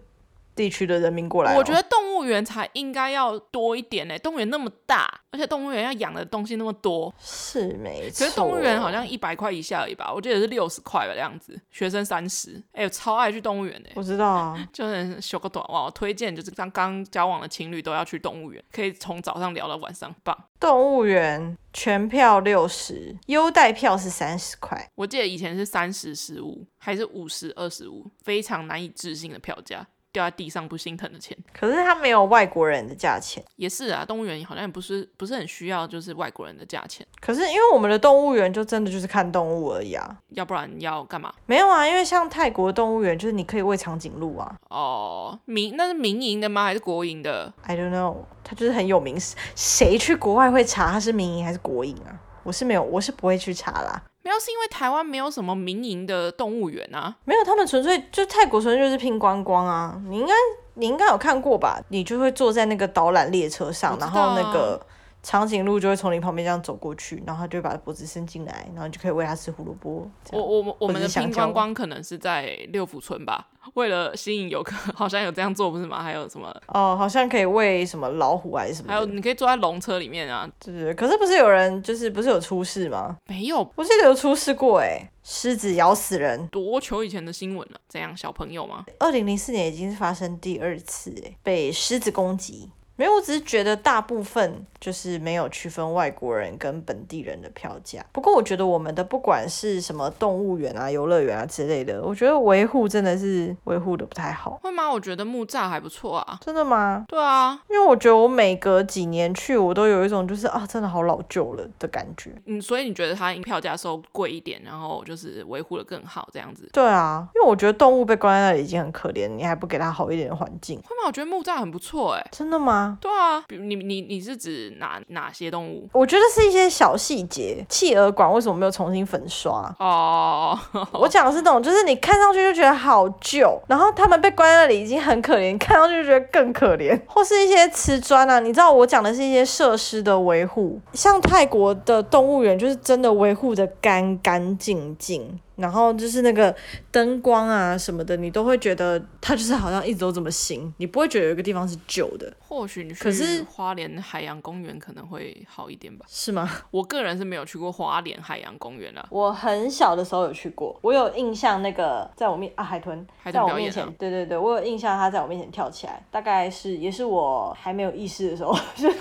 [0.54, 4.18] 地区的人民过来，我觉得动物园才应该要多一点呢。
[4.20, 8.10] 动物园那么大，而且动物园要养的东西那么多，是没错。
[8.10, 11.60] 其实动物园好像一百块以下而已吧，我记得是六十块吧这样子。
[11.70, 13.90] 学生三十，哎，我超爱去动物园的。
[13.94, 20.36] 我知道啊，就是修个短袜，我推荐就是刚刚交往的情侣都要去动物园，可以从早上聊到晚上，棒。
[20.60, 24.90] 动物园全票六十，优待票是三十块。
[24.94, 29.86] 我记得以前是三十十五，还是五十二十五，非常难以置信的票价。
[30.14, 33.44] 掉在地上不心疼的钱，可是它没有外国人的价钱。
[33.56, 37.04] 也是啊，动物园好像也不是不是很需要，就是外国人的价钱。
[37.20, 41.34] 可是因为我们的动物园就真的就是看动物而已啊，要不然要干嘛？
[41.46, 44.54] 没有啊，因为像泰国动物园就是你可以喂长颈鹿啊。
[44.70, 46.64] 哦，民那是民营的吗？
[46.64, 49.18] 还是国营的？I don't know，它就是很有名。
[49.56, 52.14] 谁去国外会查它是民营还是国营啊？
[52.44, 54.02] 我是没有，我是不会去查啦。
[54.24, 57.14] 没有，是因为台湾没有什么民营的动物园啊。
[57.24, 60.00] 没有，他们纯粹就泰国纯粹就是拼观光啊。
[60.08, 60.32] 你应该
[60.74, 61.80] 你应该有看过吧？
[61.90, 64.84] 你就会坐在那个导览列车上，然后那个。
[65.24, 70.08] 长颈鹿就会从你旁边这样走过去，然后它就会把脖子伸进来，然后你就可以喂它吃胡萝卜。
[70.30, 76.02] 我我我们的拼观光可能是在六福村吧，为了吸引游客，好像有这样做不是吗？
[76.02, 76.54] 还有什么？
[76.66, 78.92] 哦，好像可以喂什么老虎还是什么？
[78.92, 80.46] 还有你可以坐在龙车里面啊。
[80.62, 83.16] 对对对，可是不是有人就是不是有出事吗？
[83.26, 86.46] 没有，我记得有出事过哎，狮子咬死人。
[86.48, 87.80] 多久以前的新闻了？
[87.88, 88.14] 怎样？
[88.14, 88.84] 小朋友吗？
[88.98, 92.70] 二零零四年已经是发生第二次哎，被狮子攻击。
[92.96, 98.04] 没有，我只是觉得大部分就是没有区分外国人跟本地人的票价。
[98.12, 104.60] 不过我觉得我们的不管是什么动物园啊、游乐园啊之类的，我觉得维护真的是维护的不太好。
[104.62, 104.90] 会吗？
[104.90, 106.38] 我觉得木栅还不错啊。
[106.40, 107.04] 真的吗？
[107.08, 112.30] 对啊，因为我觉得我每隔几年去，我都有一种就是啊，真的好老旧了的感觉。
[112.46, 116.68] 嗯，所以你觉得它票价收贵一点，然后就是维护的更好这样子？
[116.72, 120.78] 对啊，因为我觉得动物被关在那里已经很可怜，你还不给它好一点的环境？
[120.78, 121.06] 会吗？
[121.06, 122.26] 我觉得木栅很不错哎。
[122.30, 122.83] 真的吗？
[123.00, 125.88] 对啊，比如你你你是指哪哪些动物？
[125.92, 127.64] 我觉得是一些小细节。
[127.68, 129.74] 企鹅馆为什么没有重新粉刷？
[129.78, 130.58] 哦，
[130.92, 136.98] 我讲的是那种，就是你看上去就觉得好旧，然后他们被关在那里已经很可怜，看上去就觉得更可怜。
[137.06, 145.38] 或是一些瓷砖啊，你知道我讲的是一些设施的维护，像泰国的动物园就是真的维护的干干净净。
[145.56, 146.54] 然后就是那个
[146.90, 152.32] 灯光啊什么的，你都会觉得它就是好像一直都这么新，你不会觉得有一个地方是旧的。
[152.40, 156.06] 或许你去花莲海洋公园可能会好一点吧？
[156.08, 156.48] 是吗？
[156.70, 159.04] 我个人是没有去过花莲海洋公园啦。
[159.10, 168.98] 我很小的时候有去过，我有印象那个在我面啊海豚，海豚表演在我面前，对对对，我有印象他在我面前跳起来，大概是也是我还没有意识的时候， 就是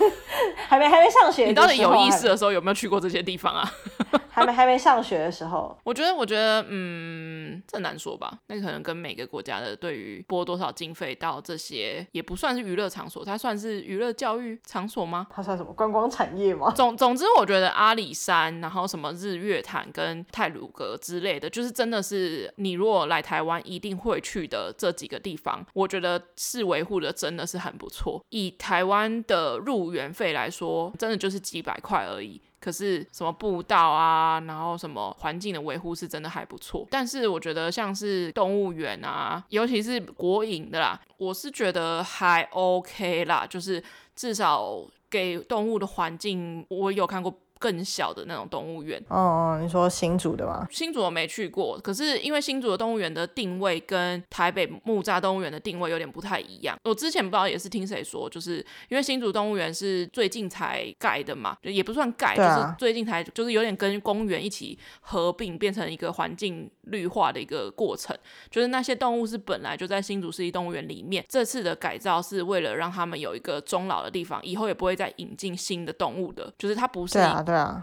[0.68, 1.46] 还没还没上学。
[1.46, 3.72] 你到底有意识的时候有没有去过这些地方啊？
[4.34, 8.40] 还没还没上学的时候，我觉得我觉得嗯，这难说吧。
[8.48, 15.28] 那可能跟每个国家的对于拨多少经费到这些，也不算是娱乐场所，它算是娱乐教育场所吗？
[15.30, 16.72] 它算什么观光产业吗？
[16.76, 28.24] 总总之，我觉得阿里山，然后什么日月潭跟泰鲁阁之类的，就是真的是你如果来台湾一定会去的这几个地方，我觉得是维护的真的是很不错。
[28.30, 32.42] 以台湾的入园费来说，真的就是几百块而已。
[32.64, 36.88] 可是什么步道啊，然后什么环境的维护是真的还不错。
[36.90, 43.84] 但是我觉得像是动物园啊，尤其是国营的啦，我是觉得还 OK 啦，就是
[44.16, 47.38] 至少给动物的环境，我有看过。
[47.64, 50.68] 更小的那种动物园哦，你说新竹的吗？
[50.70, 56.78] 新竹我没去过，可是因为新竹的动物园的定位跟台北木栅动物园的定位有点不太一样。
[56.84, 58.58] 我之前不知道也是听谁说，就是
[58.90, 68.14] 因为新竹动物园是最近才盖的嘛，也不算盖，啊、就是最近才就是有点跟公园一起合并，变成一个环境绿化的一个过程。
[68.52, 77.14] 就是那些动物是本来就在新竹市立动物园里面，这次的改造是为了让他们有一个终老的地方，以后也不会再引进新的动物的，就是它不是。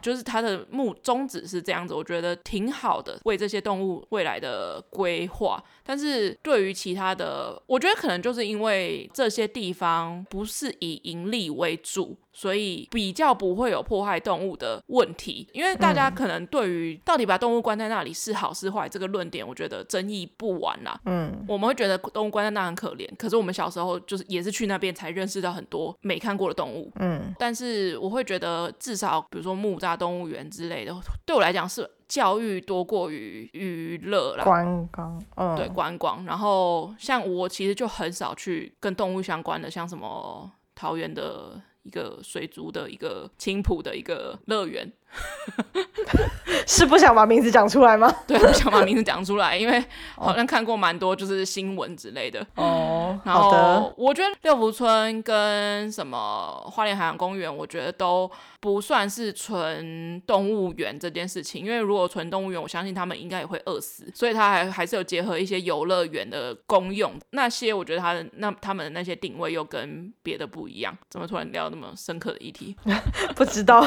[0.03, 5.63] 就是它的目宗旨是这样子，我觉得挺好的，为这些动物未来的规划。
[5.85, 12.17] 但是对于其他的，我觉得可能就是因为这些地方不是以盈利为主。
[12.33, 20.99] 所以比较不会有迫害动物的问题，因为大家可能对于到底把动物关在那里是好是坏这个论点，我觉得争议不完啦。
[21.07, 26.93] 嗯，我们会觉得动物关在那很可怜，可是我们小时候就是也是去那边才认识到很多没看过的动物。
[27.01, 30.95] 嗯，但是我会觉得至少比如说木栅动物园之类的，
[31.27, 34.45] 对我来讲是教育多过于娱乐啦。
[34.45, 36.25] 观光，嗯，对，观光。
[36.25, 41.61] 然后像我其实就很少去跟动物相关的，像什么桃园的。
[41.83, 44.93] 一个水族的一个青浦的一个乐园。
[46.67, 48.13] 是不想把名字讲出来吗？
[48.27, 49.83] 对，不想把名字讲出来，因为
[50.17, 52.47] 好像看过蛮多就是新闻之类的。
[52.57, 61.65] 哦，然后我觉得六福村跟什么花莲海洋公园，我觉得都不算是纯动物园这件事情。
[61.65, 67.13] 因为如果纯动物园，我相信他们应该也会饿死，所以它还还是有结合一些游乐园的功用。
[67.31, 70.97] 那些我觉得它的那他们的那些定位又跟别的不一样。
[71.09, 72.77] 怎么突然聊那么深刻的议题？
[73.35, 73.87] 不知道。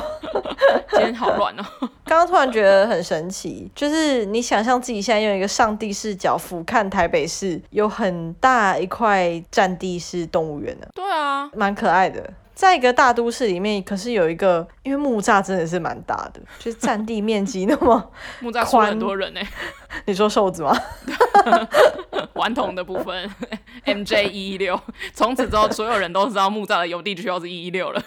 [1.16, 1.64] 好乱哦！
[2.06, 10.88] 刚刚突然觉得很神奇，就是你想象自己现在用一个上帝视角俯瞰台北市，有很大一块占地是动物园的。
[10.94, 12.34] 对啊，蛮可爱的。
[12.54, 19.42] 在一个大都市里面，可是有一个，因为木栅真的是蛮大的，就是占地面积那么 木栅宽，很多人呢。
[20.06, 20.72] 你说瘦子吗？
[22.34, 23.30] 顽童的部分
[23.86, 24.80] ，MJ 一一六，
[25.14, 28.02] 从此之后所有人都知道木栅的邮递区号是一一六了。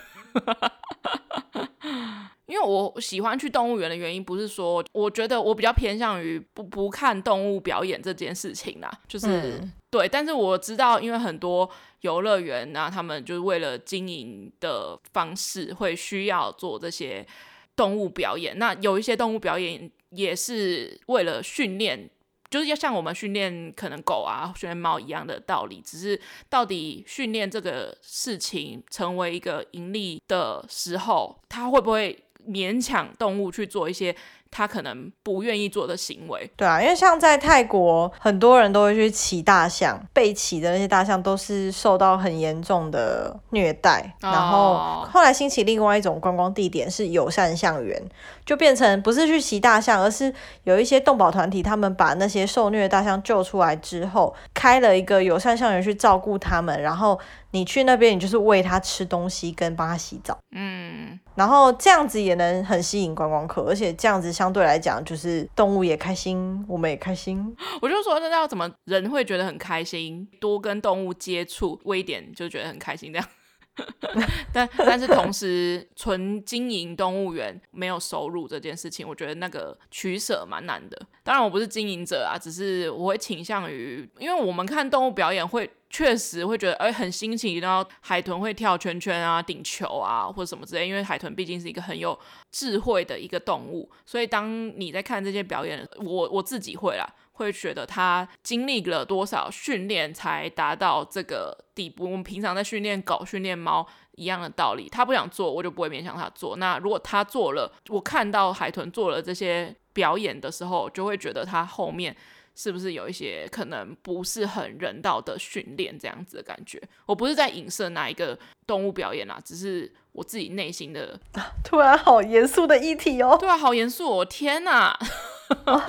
[2.46, 10.08] 因为我喜欢去动物园的原因，不是说我觉得我比较偏向于不不看动物表演这件事情啦，就是、嗯、对。
[10.08, 11.68] 但是我知道，因为很多
[12.02, 17.26] 游乐园啊，他们就是为了经营的方式，会需要做这些
[17.74, 18.56] 动物表演。
[18.60, 22.08] 那有一些动物表演也是为了训练，
[22.48, 25.82] 就是要像我们训练可能狗啊、训练猫一样的道理。
[25.84, 32.16] 只是到底训练这个事情成为一个盈利的时候，它会不会？
[32.46, 34.14] 勉强动物去做一些
[34.56, 36.50] 他可能不愿意做的行为。
[36.56, 44.00] 对啊，因为像在泰国，很多人都会去骑大象，被骑的那些大象都是受到很严重的虐待。
[44.22, 48.02] 哦、然后后来兴起另外一种观光地点是友善象园，
[48.46, 50.32] 就变成不是去骑大象，而是
[50.64, 57.20] 有一些动保团体，他们把那些受虐的大象救出来之后，开了一个友善象园去照顾他们，然后。
[57.52, 67.52] 你去那边，你就是喂它吃东西，跟帮它洗澡，嗯，然后这样子也能很吸引观光客，而且这样子相相对来讲，就是动物也开心，我们也开心。
[67.82, 70.24] 我就说，那要怎么人会觉得很开心？
[70.40, 73.28] 多跟动物接触，微点就觉得很开心，这样。
[74.54, 80.96] 但但是同时，纯经营动物园没有收入这件事情，我觉得那个取舍蛮难的。
[81.24, 90.86] 当然，我不是经营者啊，只是我会倾向于，因为我们看动物表演会确实会觉得哎、很新奇，然后海豚会跳圈圈啊、顶球啊或者什么之类。
[90.86, 92.18] 因为海豚毕竟是一个很有
[92.52, 97.08] 智慧的一个动物，所以当你在看这些表演，我我自己会啦。
[97.32, 102.04] 会觉得他经历了多少训练才达到这个地步？
[102.04, 104.88] 我们平常在训练狗、训练猫一样的道理。
[104.90, 106.56] 他不想做，我就不会勉强他做。
[106.56, 112.16] 那如果他做了，我看到海豚做了这些表演的时候，就会觉得他后面
[112.56, 116.82] 是不是有一些可能不是很人道的训练这样子的感觉？
[117.06, 118.36] 我不是在影射哪一个
[118.66, 119.92] 动物表演啦，只是。
[120.16, 121.20] 我自己内心的。
[121.62, 123.36] 突然好严肃的议题哦。
[123.38, 124.24] 对啊，好严肃哦！
[124.24, 124.98] 天哪，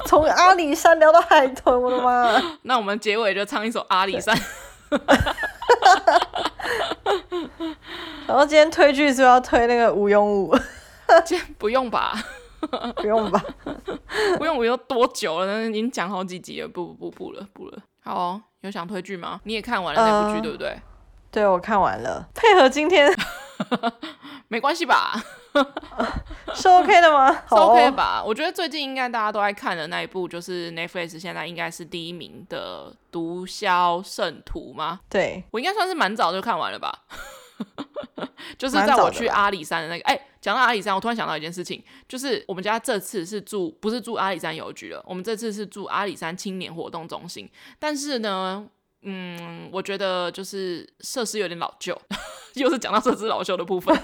[0.05, 2.38] 从阿里山聊到海豚，我的妈！
[2.63, 4.38] 那我们结尾就唱一首阿里山。
[8.28, 10.53] 然后今天推剧是要推那个无用武？
[11.24, 12.22] 今天不用吧？
[12.97, 13.43] 不用吧？
[14.38, 15.65] 不用我又多久了？
[15.65, 17.78] 已经讲好几集了，不不不了不了。
[18.03, 19.39] 好哦，有想推剧吗？
[19.43, 20.80] 你也看完了那部剧、呃、对不对？
[21.30, 22.28] 对，我看完了。
[22.34, 23.11] 配合今天，
[24.47, 25.13] 没关系吧？
[26.53, 27.32] 是 OK 的吗？
[27.49, 28.24] 是 OK 吧？
[28.24, 35.01] 我觉得最近应该大家都爱看的那一部，就是 Netflix 现在应该是第一名的《毒枭圣徒》吗？
[35.09, 37.03] 对，我应该算是蛮早就看完了吧。
[38.58, 47.49] 就是在我去阿里山的那个，哎，讲到阿里山，我突然想到一件事情，就是我们家这次是住，不是住阿里山邮局了，我们这次是住阿里山青年活动中心。
[47.78, 48.68] 但是呢，
[49.01, 51.99] 嗯，我觉得就是设施有点老旧，
[52.55, 53.95] 又是讲到设施老旧的部分。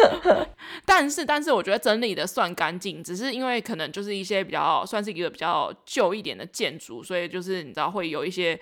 [0.86, 8.58] 但是，但是我觉得整理的算干净，只是因为可能就是一些比较算是一个比较旧一点的建筑，所以就是你知道会有一些。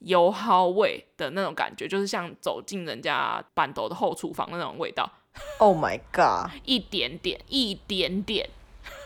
[0.00, 5.10] 油耗味的那种感觉，就是像走进人家板头的后厨房那种味道。
[5.58, 6.50] Oh my god！
[6.64, 8.48] 一点点，一点点，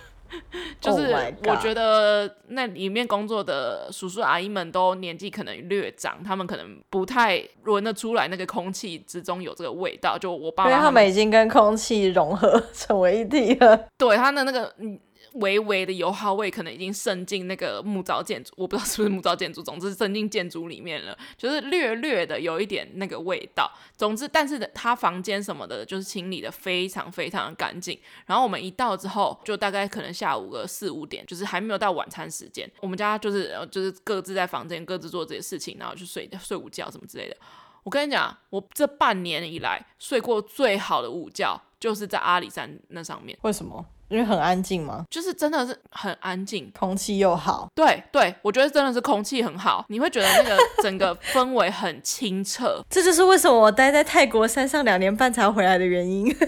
[0.80, 1.12] 就是
[1.44, 10.16] 我觉得那里面工作的叔叔阿姨们都年纪可能略长，他们可能不太闻得出来那个空气之中有这个味道。
[10.16, 13.88] 就我爸妈，因为他们已经跟空气融合 成为一体了。
[13.98, 14.98] 对，他的那个嗯。
[15.34, 23.70] 微微的油耗味可能已经渗进那个木造建筑，我不知道是不是木造建筑，总之渗进建筑里面了，就是略略的有一点那个味道。
[23.96, 27.98] 总之，但是他房间什么的，就是清理的非常非常的干净。
[28.26, 37.36] 然后我们一到之后，就大概可能下午个四五点，就是还没有到晚餐时间，我们家就是就是各自在房间各自做这些事情，然后去睡睡午觉什么之类的。
[37.82, 43.36] 我跟你讲，我这半年以来睡过最好的午觉，就是在阿里山那上面。
[43.42, 43.84] 为什么？
[44.08, 45.04] 因为很安静吗？
[45.10, 47.68] 就是真的是很安静，空气又好。
[47.74, 52.82] 对对，我觉得真的是空气很好，你会觉得那个整个氛围很清澈。
[52.90, 56.34] 这就是为什么我待在泰国山上两年半才回来的原因。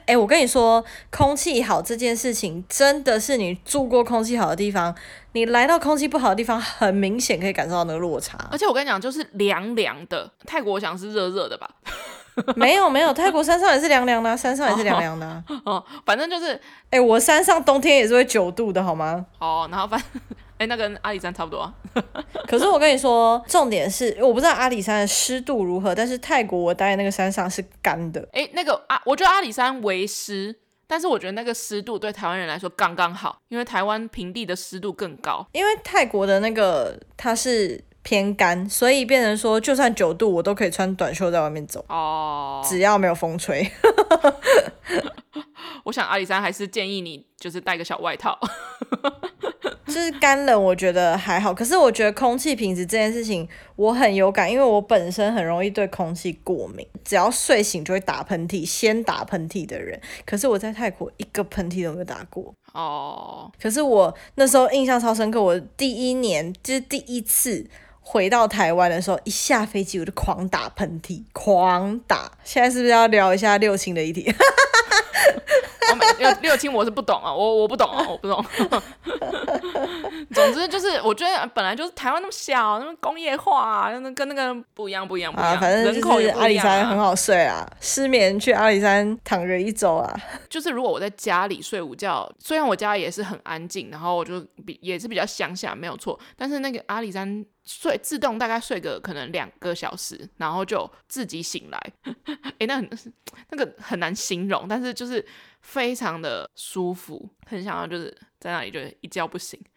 [0.00, 4.94] 哎、欸，我跟你说，空气好这件事情，真的是你住过空气好的地方，
[5.32, 8.38] 你来到空气不好的地方，很明显可以感受到那个落差。
[8.50, 11.68] 而且我跟你讲，就是凉凉的，泰国我想是热热的吧。
[12.54, 15.74] 没有没有，泰国山上也是凉凉的，啊，山上也是凉凉的，啊哦。
[15.76, 16.52] 哦，反正就是，
[16.90, 19.24] 哎，欸，我山上冬天也是会九度的，好吗？
[19.38, 20.20] 哦，然后反正，
[20.58, 21.74] 哎，那跟阿里山差不多，啊。
[22.46, 28.28] 可是我跟你说，重点是，我不知道阿里山的湿度如何，但是泰国我待在那个山上是干的。
[28.32, 30.54] 哎，那个啊，我觉得阿里山为湿，
[30.86, 35.46] 但是我觉得那个湿度对台湾人来说刚刚好，因为台湾平地的湿度更高。
[35.52, 37.82] 因为泰国的那个它是。
[38.06, 41.84] 偏干，所以变成说，就算九度，我都可以穿短袖在外面走。
[41.88, 43.68] 哦，只要没有风吹。
[45.82, 48.38] 我想阿里山还是建议你就是带个小外套。
[49.86, 51.52] 就是干冷，我觉得还好。
[51.52, 60.00] 可是我觉得空气品质这件事情我很有感，因为我本身很容易对空气过敏，只要睡醒就会打喷嚏，先打喷嚏的人。
[60.24, 62.54] 可是我在泰国一个喷嚏都没有打过。
[62.72, 63.50] 哦。
[63.60, 67.68] 可是我那时候印象超深刻，我第一年就是第一次。
[68.08, 72.30] 回到台湾的时候，一下飞机我就狂打喷嚏，狂打。
[72.44, 74.32] 现在是不是要聊一下六亲的议题？
[76.18, 78.44] 六六亲我是不懂啊，我我不懂啊，我不懂。
[80.34, 85.52] 总之就是，我觉得本来就是台湾那么小，那么工业化，那跟那个不一样，不一样，不一样。
[85.54, 90.14] 啊，反正就是阿里山很好睡啊，失眠去阿里山躺着一周啊。
[90.50, 97.44] 就是如果我在家里睡午觉，虽然我家也是很安静，然后我就比也是比较乡下，没有错，但是那个阿里山。
[97.68, 101.92] 睡自动大概睡个可能两个小时，然后就自己醒来。
[102.04, 102.88] 哎、欸，那很
[103.50, 105.26] 那个很难形容，但是就是
[105.66, 109.60] 非常的舒服，很想要就是在那里就一觉不醒。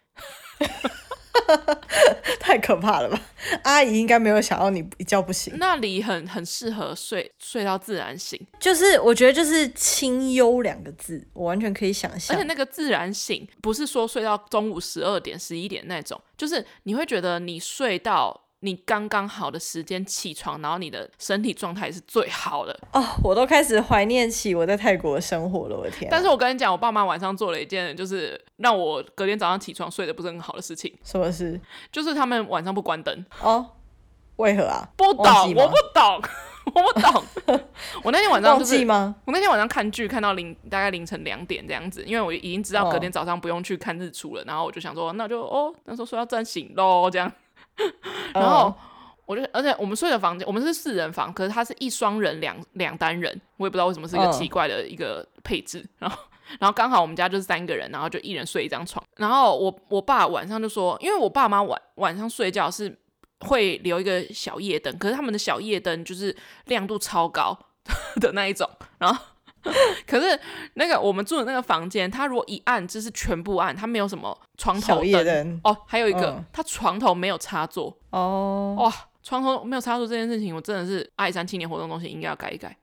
[2.39, 3.19] 太可怕了吧！
[3.63, 5.55] 阿姨应该没有想到你一觉不醒。
[5.57, 8.39] 那里很很适合睡，睡到自然醒。
[8.59, 12.37] 就是我觉得就是清幽两个字，我完全可以想象。
[12.37, 18.48] 而且那个自然醒，不是说睡到中午十二点、十一点那种，就是你会觉得你睡到。
[18.61, 23.03] 你刚刚好的时间起床，然后你的身体状态是最好的哦。
[23.23, 26.11] 我都开始怀念起我在泰国的生活了，我的天啊！
[26.11, 30.93] 但是我跟你讲，我爸妈晚上做了一件就是让我隔天早上起床睡得不是很好的事情。
[31.03, 31.59] 什么事？
[31.91, 33.65] 就是他们晚上不关灯哦。
[34.35, 34.87] 为何啊？
[34.97, 36.21] 不懂，我不懂，
[36.73, 37.23] 我不懂。
[38.03, 39.15] 我那天晚上就是吗？
[39.25, 47.29] 我那天晚上看剧看到凌大概凌晨两点这样子，因为我已经知道隔天早上不用去看日出了，哦、然后我就想说，那就哦，那时候说要站醒喽这样，
[48.33, 48.73] 然后。
[49.29, 55.77] 我就而且我们睡的房间，我们是四人房，可是它是一双人两两单人，我也不知道为什么是一个奇怪的一个配置。
[55.81, 56.17] 嗯、然后
[56.59, 59.05] 然后刚好我们家就是三个人，然后就一人睡一张床。
[59.17, 62.97] 然后我我爸晚上就说，因为我爸妈晚晚上睡觉是
[63.41, 67.55] 会留一个小夜灯，可是他们的小夜灯就是亮度超高
[68.19, 68.67] 的那一种，
[68.97, 69.23] 然后。
[70.07, 70.39] 可是
[70.75, 75.75] 那个我们住的那个房间，它如果一暗就是全部暗，它没有什么床头灯哦。
[75.85, 78.75] 还有一个，嗯、它床头没有插座哦。
[78.79, 82.75] 哇，床头没有插座这件事情，我真的是阿里山青年活动中心应该要改一改。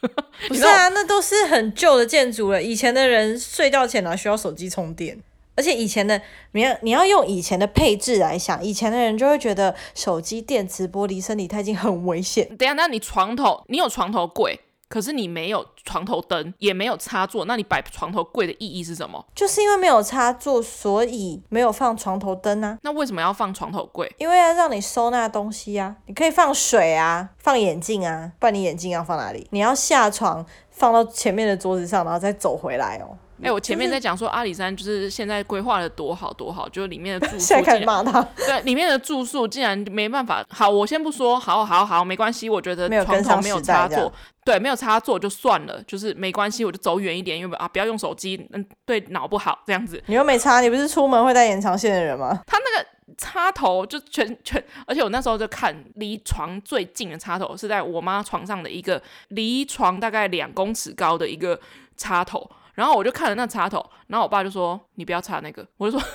[0.48, 2.62] 不是啊，那都是很旧的建筑了。
[2.62, 5.20] 以前的人睡觉前哪需要手机充电？
[5.56, 12.46] 而且以前的你要你要用以前的配置来想，以前的人就会觉得手机电磁波离身体太近很危险。
[12.56, 14.60] 等下，那你床头你有床头柜？
[14.88, 19.24] 可是你没有床头灯，也没有插座，那你摆床头柜的意义是什么？
[19.34, 22.78] 就是因为没有插座，所以没有放床头灯啊。
[22.82, 24.10] 那为什么要放床头柜？
[24.18, 25.94] 因为要让你收纳东西啊。
[26.06, 29.46] 你可以放水啊，放眼镜啊，不然你眼镜要放哪里？
[29.50, 33.16] 你要下床放到前面的桌子上，然后再走回来哦。
[33.40, 38.20] 哎、欸，我前面在讲说阿里山就是现在规划的多好多好，就是里面的住宿 现在开始骂他。
[38.36, 40.44] 对，里面的住宿竟然没办法。
[40.50, 42.48] 好，我先不说，好好好，没关系。
[42.48, 44.12] 我觉得床头没有插座，
[44.44, 50.02] 对，没有插座就算了，就是没关系，我就走远一点，因为啊，不要用手机，嗯，对脑不好这样子。
[50.06, 52.42] 你又没插，你不是出门会带延长线的人吗？
[52.44, 61.58] 他那个插头就全全，而且我那时候就看离床最近的插头是在我妈床上的一个离床大概两公尺高的一个
[61.96, 62.50] 插头。
[62.78, 66.08] 然后我就看了那插头，然后我爸就说：“你不要插那个。”我就说：“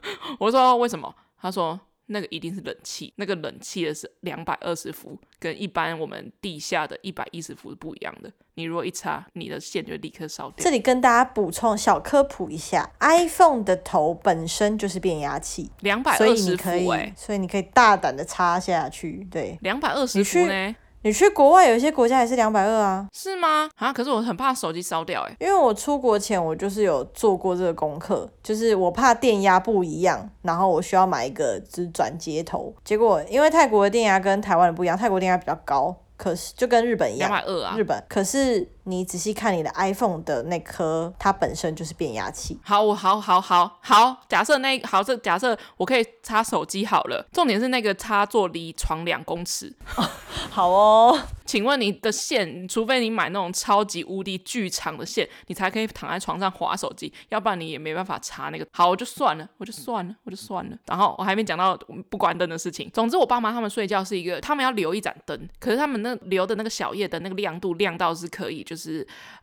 [0.38, 8.30] 我就说为什么？”他说：“那个一定是冷气，那个冷气的是两百二十伏，跟一般我们地下的一百一十伏是不一样的。
[8.54, 19.26] 你如果一插，你的线就立刻烧掉。”这里跟大家补充小科普一下：iPhone 的头本身就是变压器，两百二十伏，哎，所以你可以大胆的插下去。
[19.28, 20.76] 对，两百二十伏呢？
[21.08, 23.08] 你去国外有一些国家也是两百二啊？
[23.14, 23.66] 是吗？
[23.76, 35.96] 啊，可是我很怕手机烧掉哎、欸，因为我出国前我就是有做过这个功课，就是我怕电压不一样，然后我需要买一个就是转接头，结果因为泰国的电压跟台湾的不一样，泰国电压比较高。
[36.18, 38.04] 可是就跟日本一样，两百二啊，日本。
[38.08, 42.58] 可是你仔细看你的 iPhone 的那颗，它本身就是变压器。
[42.62, 47.26] 好，我好好好好，假设那好，这假设我可以插手机好了。
[47.32, 49.74] 重点是那个插座离床两公尺。
[50.50, 58.66] 好哦，请问你的线，除非你买那种超级无敌巨长的线，你才可以躺在床上划手机，要不然你也没办法插那个。
[58.72, 60.76] 好，我就算了，我就算了，我就算了。
[60.86, 61.78] 然后我还没讲到
[62.08, 62.90] 不关灯的事情。
[62.92, 66.16] 总之，我爸妈他们睡觉是一个，他们要留一盏灯，可是他们那。
[66.28, 68.77] 留的那个小夜灯，那个亮度亮到是可以，就是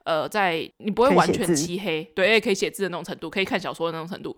[0.03, 4.35] 呃，在你不会完全漆黑，对，可以写字的那种程度，可以看小说的那种程度。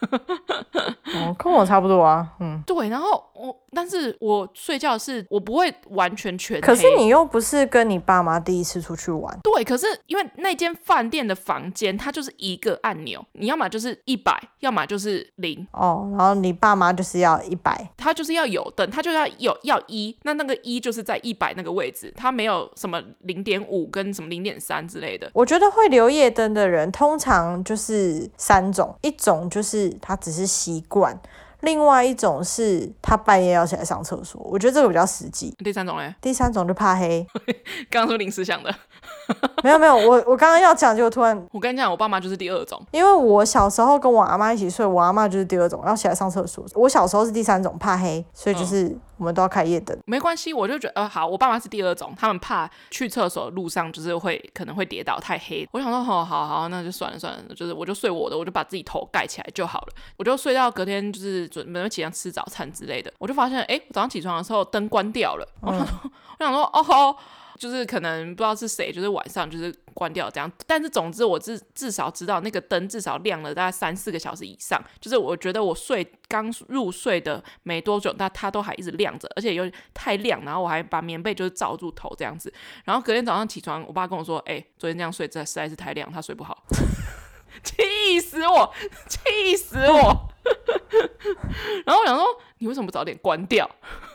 [1.14, 6.60] 哦，跟我差不多啊，嗯，对，然后我，但是我睡觉是我不会完全全黑。
[6.60, 9.38] 可是你又不是跟你爸妈第一次出去玩。
[9.42, 15.66] 对，可是因为那间饭店的房间，它就是一个按钮，你要么就是一百，要么就是零。
[15.72, 25.30] 哦，然后你爸妈就是要一百，他就是要有灯，他就要有要一，那那个一就是在一百那个位置，他没有什么零点五跟什么零点三之类的。
[25.32, 31.18] 我觉得会留夜灯的人，通常就是三种，一种就是他只是习惯。
[31.62, 35.52] 另外一种是他半夜要起来上厕所，我觉得这个比较实际。
[35.58, 36.14] 第三种嘞？
[36.20, 37.26] 第三种就怕黑。
[37.90, 38.72] 刚刚说临时想的。
[39.64, 41.36] 没有没有，我我刚刚要讲就突然。
[41.50, 42.80] 我跟你讲，我爸妈就是第二种。
[42.92, 46.64] 因为我小时候跟我阿妈一起睡，我阿妈就是第二种，要起来上厕所。
[46.76, 49.94] 我小时候是第三种，怕黑，所以就是我们都要开夜灯。
[49.94, 50.02] 嗯。
[50.06, 55.68] 没关系，我就觉得呃好，我爸妈是第二种，他们怕去厕所的路上就是会可能会跌倒，太黑。
[55.72, 59.88] 我想说，好好好，那就算了算了，就是我就睡我的，我就把自己头盖起来就好了。
[60.16, 65.46] 我就睡到隔天就是准备起床吃早餐之类的，我就发现哎，我早上起床的时候灯关掉了。
[65.62, 67.16] 嗯、我想说， 我想说哦吼。
[67.58, 82.52] 就是可能不知道是谁，就是晚上就是关掉这样，但是总之我至至少知道那个灯至少亮了大概三四个小时以上，就是我觉得我睡刚入睡的没多久，但它都还一直亮着，而且又太亮，然后我还把棉被就是罩住头这样子，
[82.84, 86.64] 然后隔天早上起床，我爸跟我说，哎、昨天这样睡这实在是太亮，他睡不好，
[87.62, 88.72] 气死我，
[89.08, 90.28] 气死我。
[91.84, 92.24] 然后我想说，
[92.58, 93.68] 你为什么不早点关掉？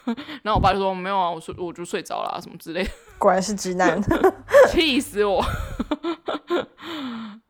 [0.44, 2.90] 然后我爸就说没有啊，我睡我就睡着了啊，什么之类的。
[3.20, 4.02] 果然是直男，
[4.72, 5.44] 气死我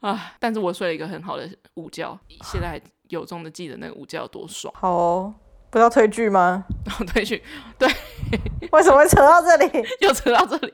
[0.02, 0.34] 啊！
[0.40, 4.72] 但是我睡了一个很好的午觉，现在还由衷的记得那个午觉有多爽。
[4.78, 5.34] 好哦，
[5.74, 6.64] 不要推剧吗？
[7.12, 7.42] 推剧，
[7.80, 7.90] 对，
[8.72, 9.86] 为什么会扯到这里？
[10.02, 10.72] 又扯到这里。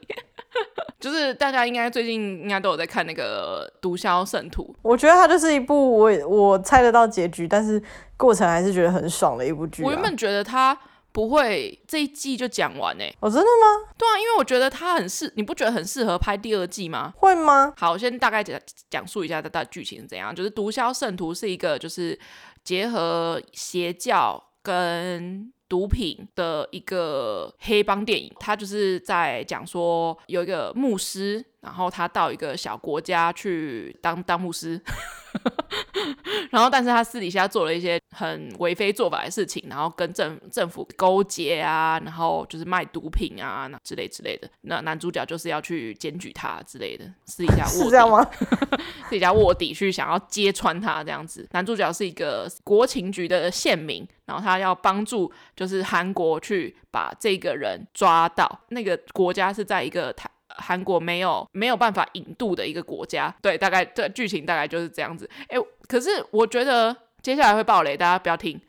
[0.99, 7.81] 就是大家应该最近应该都有在看那个《毒枭圣徒》，我觉得它就是一部我我猜得到结局，但是
[8.17, 9.85] 过程还是觉得很爽的一部剧啊。
[9.85, 10.77] 我原本觉得它
[11.13, 13.03] 不会这一季就讲完呢？
[13.21, 13.93] 哦，真的吗？
[13.97, 17.13] 对啊，因为我觉得它很适，你不觉得很适合拍第二季吗？
[17.15, 17.71] 会吗？
[17.77, 20.35] 好，我先大概讲讲述一下它的剧情是怎样。
[20.35, 22.19] 就是《毒枭圣徒》是一个就是
[22.65, 34.81] 结合邪教跟毒品的一个黑帮电影，他就是在讲说有一个牧师，然后他到一个小国家去当当牧师。
[36.49, 44.49] 然后，但是他私底下做了一些很为非作歹的事情，然后跟政政府勾结啊，然后就是卖毒品啊，那之类之类的。
[44.61, 48.27] 那男主角就是要去检举他之类的，私底下 卧底，是这样吗？
[49.05, 51.47] 私底下卧底去想要揭穿他这样子。
[51.51, 58.61] 男主角是一个国情局的线民，然后他要帮助就是韩国去把这个人抓到。
[58.69, 60.27] 那个国家是在一个台。
[60.57, 65.29] 韩国没有没有办法引渡的一个国家，对，大概这剧情大概就是这样子。
[65.47, 68.59] 哎，可是我觉得接下来会爆雷，大家不要听。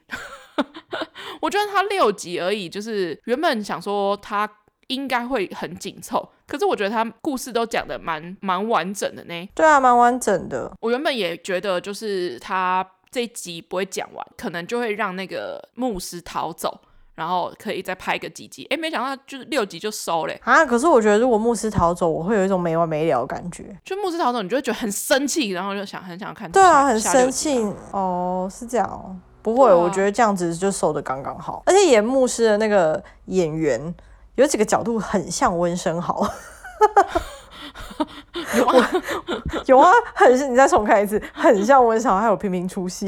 [1.41, 4.49] 我觉得它六集而已，就是原本想说它
[4.89, 9.49] 应该会很紧凑，可是我觉得他故事都讲的蛮蛮完整的呢。
[9.55, 10.71] 对啊，蛮完整的。
[10.81, 16.81] 我原本也觉得就是他这一集不会讲完，可能就会让那个牧师逃走。
[17.21, 20.65] 然后可以再拍个几集，哎，没想到就是六集就收嘞啊！
[20.65, 23.77] 可是我觉得如果牧师逃走，我会有一种没完没了的感觉。
[23.85, 26.51] 就牧师逃走，你就会觉得很生气，然后就想很想看。
[26.51, 29.15] 对啊，很生气哦，是这样哦。
[29.43, 31.63] 不会，啊、我觉得这样子就收的刚刚好。
[31.67, 33.95] 而且演牧师的那个演员
[34.37, 36.27] 有几个角度很像温生豪。
[38.57, 38.91] 有啊，
[39.67, 40.51] 有啊，很像。
[40.51, 43.07] 你再重看一次，很像温昇豪，还有频频出戏。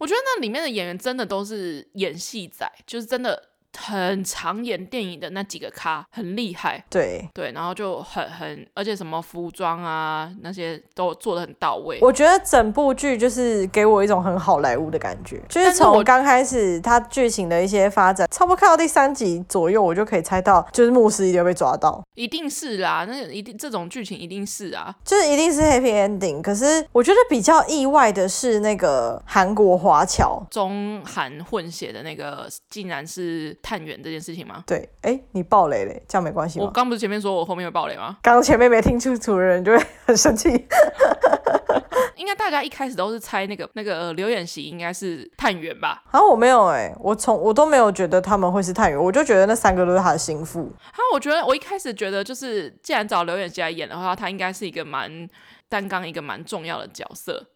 [0.00, 3.42] 我觉得那里面的演员真的都是演戏仔，就是真的。
[3.76, 11.98] 很常演电影的那几个咖很厉害，对对，然后就很很，而且什么服装啊那些都做的很到位。
[12.00, 26.42] 我觉得整部剧就是给我一种很好莱坞的感觉，就是从刚开始它剧情的一些发展，差不多看到第三集左右，我就可以猜到，就是牧师一定要被抓到，一定是啦，那一定这种剧情一定是啊，就是一定是 happy ending。
[26.42, 33.56] 可是我觉得比较意外的是那个韩国华侨中韩混血的那个，竟然是。
[33.68, 34.64] 探员这件事情吗？
[34.66, 36.64] 对，哎，你爆雷嘞，这样没关系吗？
[36.64, 38.16] 我刚不是前面说我后面会爆雷吗？
[38.22, 40.48] 刚前面没听清楚的人就会很生气。
[42.16, 46.02] 应该大家一开始都是猜那个那个刘演锡应该是探员吧？
[46.10, 50.72] 啊，我没有哎，我从我都没有觉得他们会是探员，我就觉得那三个都是他的心腹。
[50.80, 55.28] 啊，我觉得我一开始觉得就是，既然找刘演锡来演的话，他应该是一个蛮
[55.68, 57.46] 担纲一个蛮重要的角色。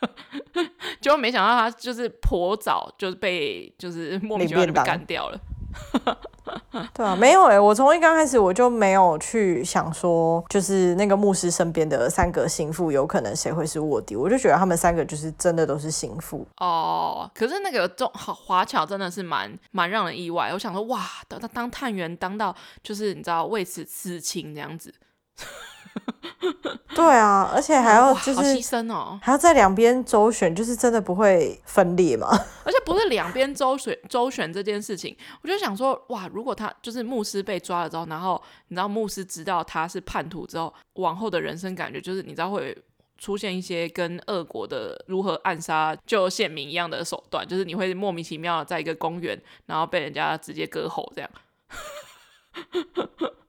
[1.00, 5.38] 结果没想到他就是颇早就是被就是莫名其妙就被干掉了。
[6.94, 17.30] 对啊，没有哎、欸，我从一刚开始我就没有去想说，就是那个牧师身边的三个心腹有可能谁会是卧底，我就觉得他们三个就是真的都是心腹哦。
[17.34, 24.94] 可是那个中华侨真的是蛮蛮让人意外，我想说哇，当当探员当到就是你知道为此刺青这样子。
[26.94, 32.28] 对啊，而且还要就是牺牲哦，还要在两边周旋，就是真的不会分裂嘛。
[32.64, 42.76] 而且不是两边周旋周旋这件事情，我就想说，哇，如果他就是牧师被抓了之后，然后你知道牧师知道他是叛徒之后，往后的人生感觉就是你知道会
[43.18, 51.30] 出现一些跟俄国的如何暗杀就县民一样的手段，就是你会莫名其妙的在一个公园，然后被人家直接割喉这样。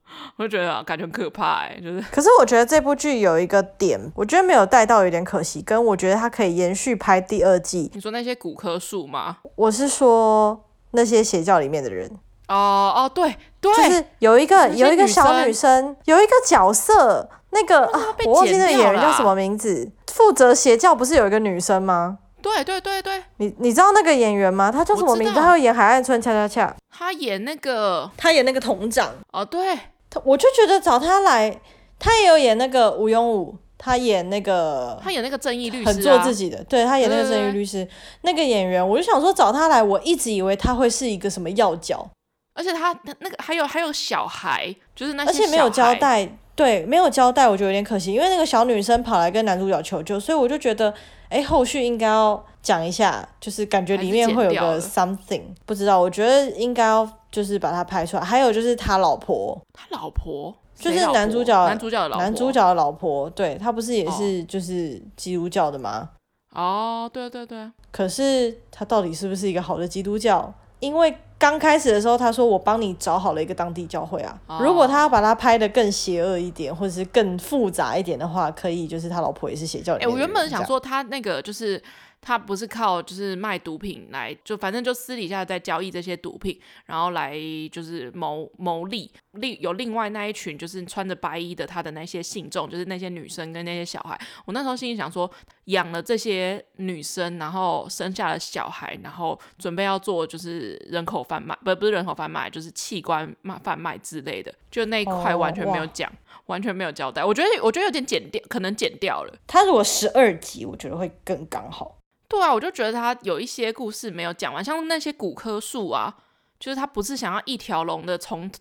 [0.38, 2.01] 我就觉得感觉很可怕哎，就是。
[2.12, 5.62] 可是我觉得这部剧有一个点，我觉得没有带到，有点可惜。
[5.62, 7.91] 跟我觉得它可以延续拍第二季。
[7.93, 9.38] 你说那些古柯树吗？
[9.55, 12.10] 我是说那些邪教里面的人。
[12.47, 22.20] 哦哦，对对，就是有一个有一个小女生，有一个角色，那个啊，我忘记那个演员叫什么名字，负责邪教不是有一个女生吗？
[22.41, 24.72] 对对对对，你你知道那个演员吗？
[24.72, 25.34] 他叫什么名字？
[25.38, 29.10] 他要演《海岸村恰恰恰》，他演那个，他演那个童长。
[29.34, 29.78] 哦，对。
[30.18, 31.61] 他我就觉得找他来，
[31.99, 37.88] 他也有演那个吴永武，他演那个，他演那个正义律师，很做自己的，对，他演那个正义律师，
[38.22, 42.09] 那个演员，我就想说找他来，我一直以为他会是一个什么要角，
[42.53, 46.28] 而且他那个还有还有小孩，就是那些，而且没有交代，
[46.58, 50.93] 对，没有交代，我觉得有点可惜，因为那个小女生跑来跟男主角求救，所以我就觉得，
[51.30, 57.10] 哎，后续应该要讲一下，就是感觉里面会有个 something，不知道，我觉得应该要。
[57.30, 66.10] 就是把它拍出来，还有就是他老婆，他老婆就是男主角，男主角的老婆，男主角的老婆，对，他不是也是就是基督教的吗？
[66.55, 67.70] 哦，对对对。
[67.91, 70.51] 可是他到底是不是一个好的基督教？
[70.80, 74.39] 因为刚开始的时候他说我帮你找好了一个当地教会啊。
[74.47, 79.99] 哦、如果他要把它拍的更邪恶一点，或者是更复杂一点的话，可以就是他老婆也是邪教的。
[79.99, 81.82] 哎、欸，我原本想说他那个就是。
[82.28, 87.34] 他不是靠就是卖毒品来，就反正就私底下在交易这些毒品，然后来
[87.71, 89.09] 就是谋牟利。
[89.32, 94.19] 另有另外那一群就是穿着白衣的他的那些信众，就是那些女生跟那些小孩。
[94.43, 95.32] 我那时候心里想说，
[95.65, 106.09] 养了这些女生，然后生下了小孩，然后准备要做就是人口贩卖，不不是人口贩卖，就是器官卖贩卖之类的，就那一块完全没有讲。
[106.09, 106.17] Oh,
[106.47, 109.34] 完全没有交代，我觉得我觉得有点剪掉，可能剪掉了。
[109.47, 111.97] 他如果十二集，我觉得会更刚好。
[112.28, 116.15] 对啊，我就觉得他有一些故事没有讲完，像那些古柯树啊，
[116.59, 118.51] 就是他不是想要一条龙的从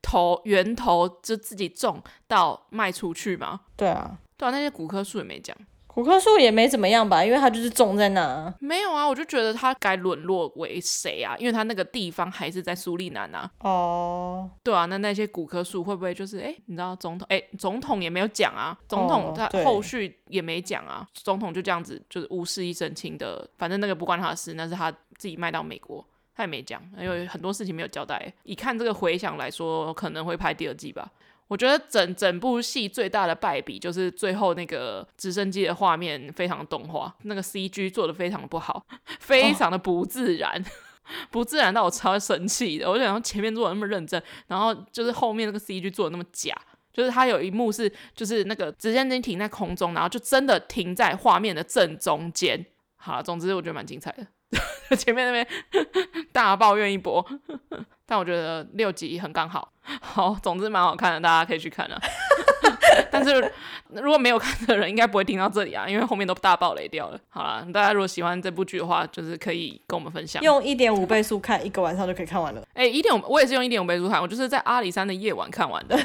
[0.00, 3.60] 头源头就自己种到卖出去吗？
[3.76, 5.56] 对啊，对啊，那些古柯树也没讲。
[5.96, 8.52] 古柯树也没怎么样吧，因为他就是种在那。
[8.60, 11.34] 没有啊，我就觉得他该沦落为谁啊？
[11.38, 13.50] 因为他那个地方还是在苏利南啊。
[13.60, 14.60] 哦，oh.
[14.62, 28.30] 对啊，那那些古柯树会不会就是哎，你知道总统哎，总统也没有讲啊，总统他后续也没讲啊，oh, 总统就这样子就是无事一身轻的，反正那个不关他的事，那是他自己卖到美国，他也没讲，因为很多事情没有交代。
[28.42, 31.10] 以看这个回想来说，可能会拍第二季吧。
[31.48, 38.84] 我觉得整整部戏最大的败笔就是最后那个直升机的画面非常动画，那个 CG 做的非常的不好，
[39.20, 40.66] 非常的不自然，哦、
[41.30, 42.90] 不自然到我超生气的。
[42.90, 46.52] 我就想前面做的那么认真，然后就是后面那个 CG 做的那么假，
[46.92, 52.66] 就是他有一幕是就是那个直升机停在空中，然后就真的停在画面的正中间。
[52.96, 54.26] 好了，总之我觉得蛮精彩的。
[54.96, 55.46] 前面那边
[56.32, 57.24] 大抱怨一波，
[58.06, 59.72] 但我觉得六集很刚好。
[60.00, 62.00] 好，总之蛮好看的，大家可以去看啊。
[63.10, 63.52] 但是
[63.90, 67.18] 如果没有看的人，应该不会听到这里啊，因为后面都大爆雷掉了。
[67.28, 70.42] 好了，大家如果喜欢这部剧的话，就是可以跟我们分享。
[70.42, 72.60] 用一点五倍速看，一个晚上就可以看完了。
[72.74, 75.98] 哎、欸，一点五，我也是用一点五倍速看，我就是在阿里山的夜晚看完的。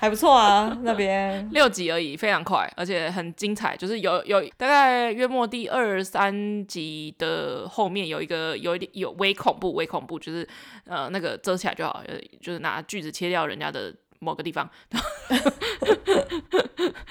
[0.00, 3.76] 还不错啊，那边 六集而已，非常快，而且很精彩。
[3.76, 10.48] 就是有有大概约末第二三集的后面有一个有一点有微恐怖，微恐怖就是
[10.86, 12.02] 呃那个遮起来就好，
[12.40, 14.66] 就是拿锯子切掉人家的某个地方。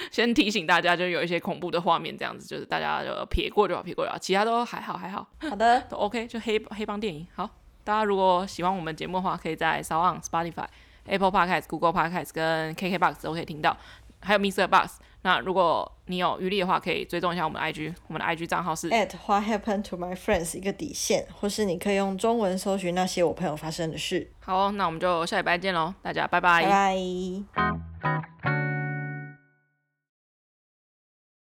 [0.09, 5.27] 先提醒大家，就有一些恐怖的画面，这样子就是大家就撇过就好，撇过就好，其他都还好还好。
[5.47, 7.27] 好的，都 OK，就黑黑帮电影。
[7.35, 7.47] 好，
[7.83, 10.65] 大家如果喜欢我们节目的话，可以在 SoundOn Spotify。
[11.05, 13.75] Apple Podcast、Google Podcast 跟 KKBox 都可以听到，
[14.21, 14.67] 还有 Mr.
[14.67, 14.99] Box。
[15.21, 24.31] 那如果你有余力的话，可以追踪一下我们的 IG，我们的 IG 账号是 at What Happened to My Friends 一个底线，或是你可以用中文搜寻那些我朋友发生的事。
[24.39, 26.63] 好，那我们就下礼拜见喽，大家拜拜。
[26.63, 26.69] 拜
[28.01, 28.68] 拜。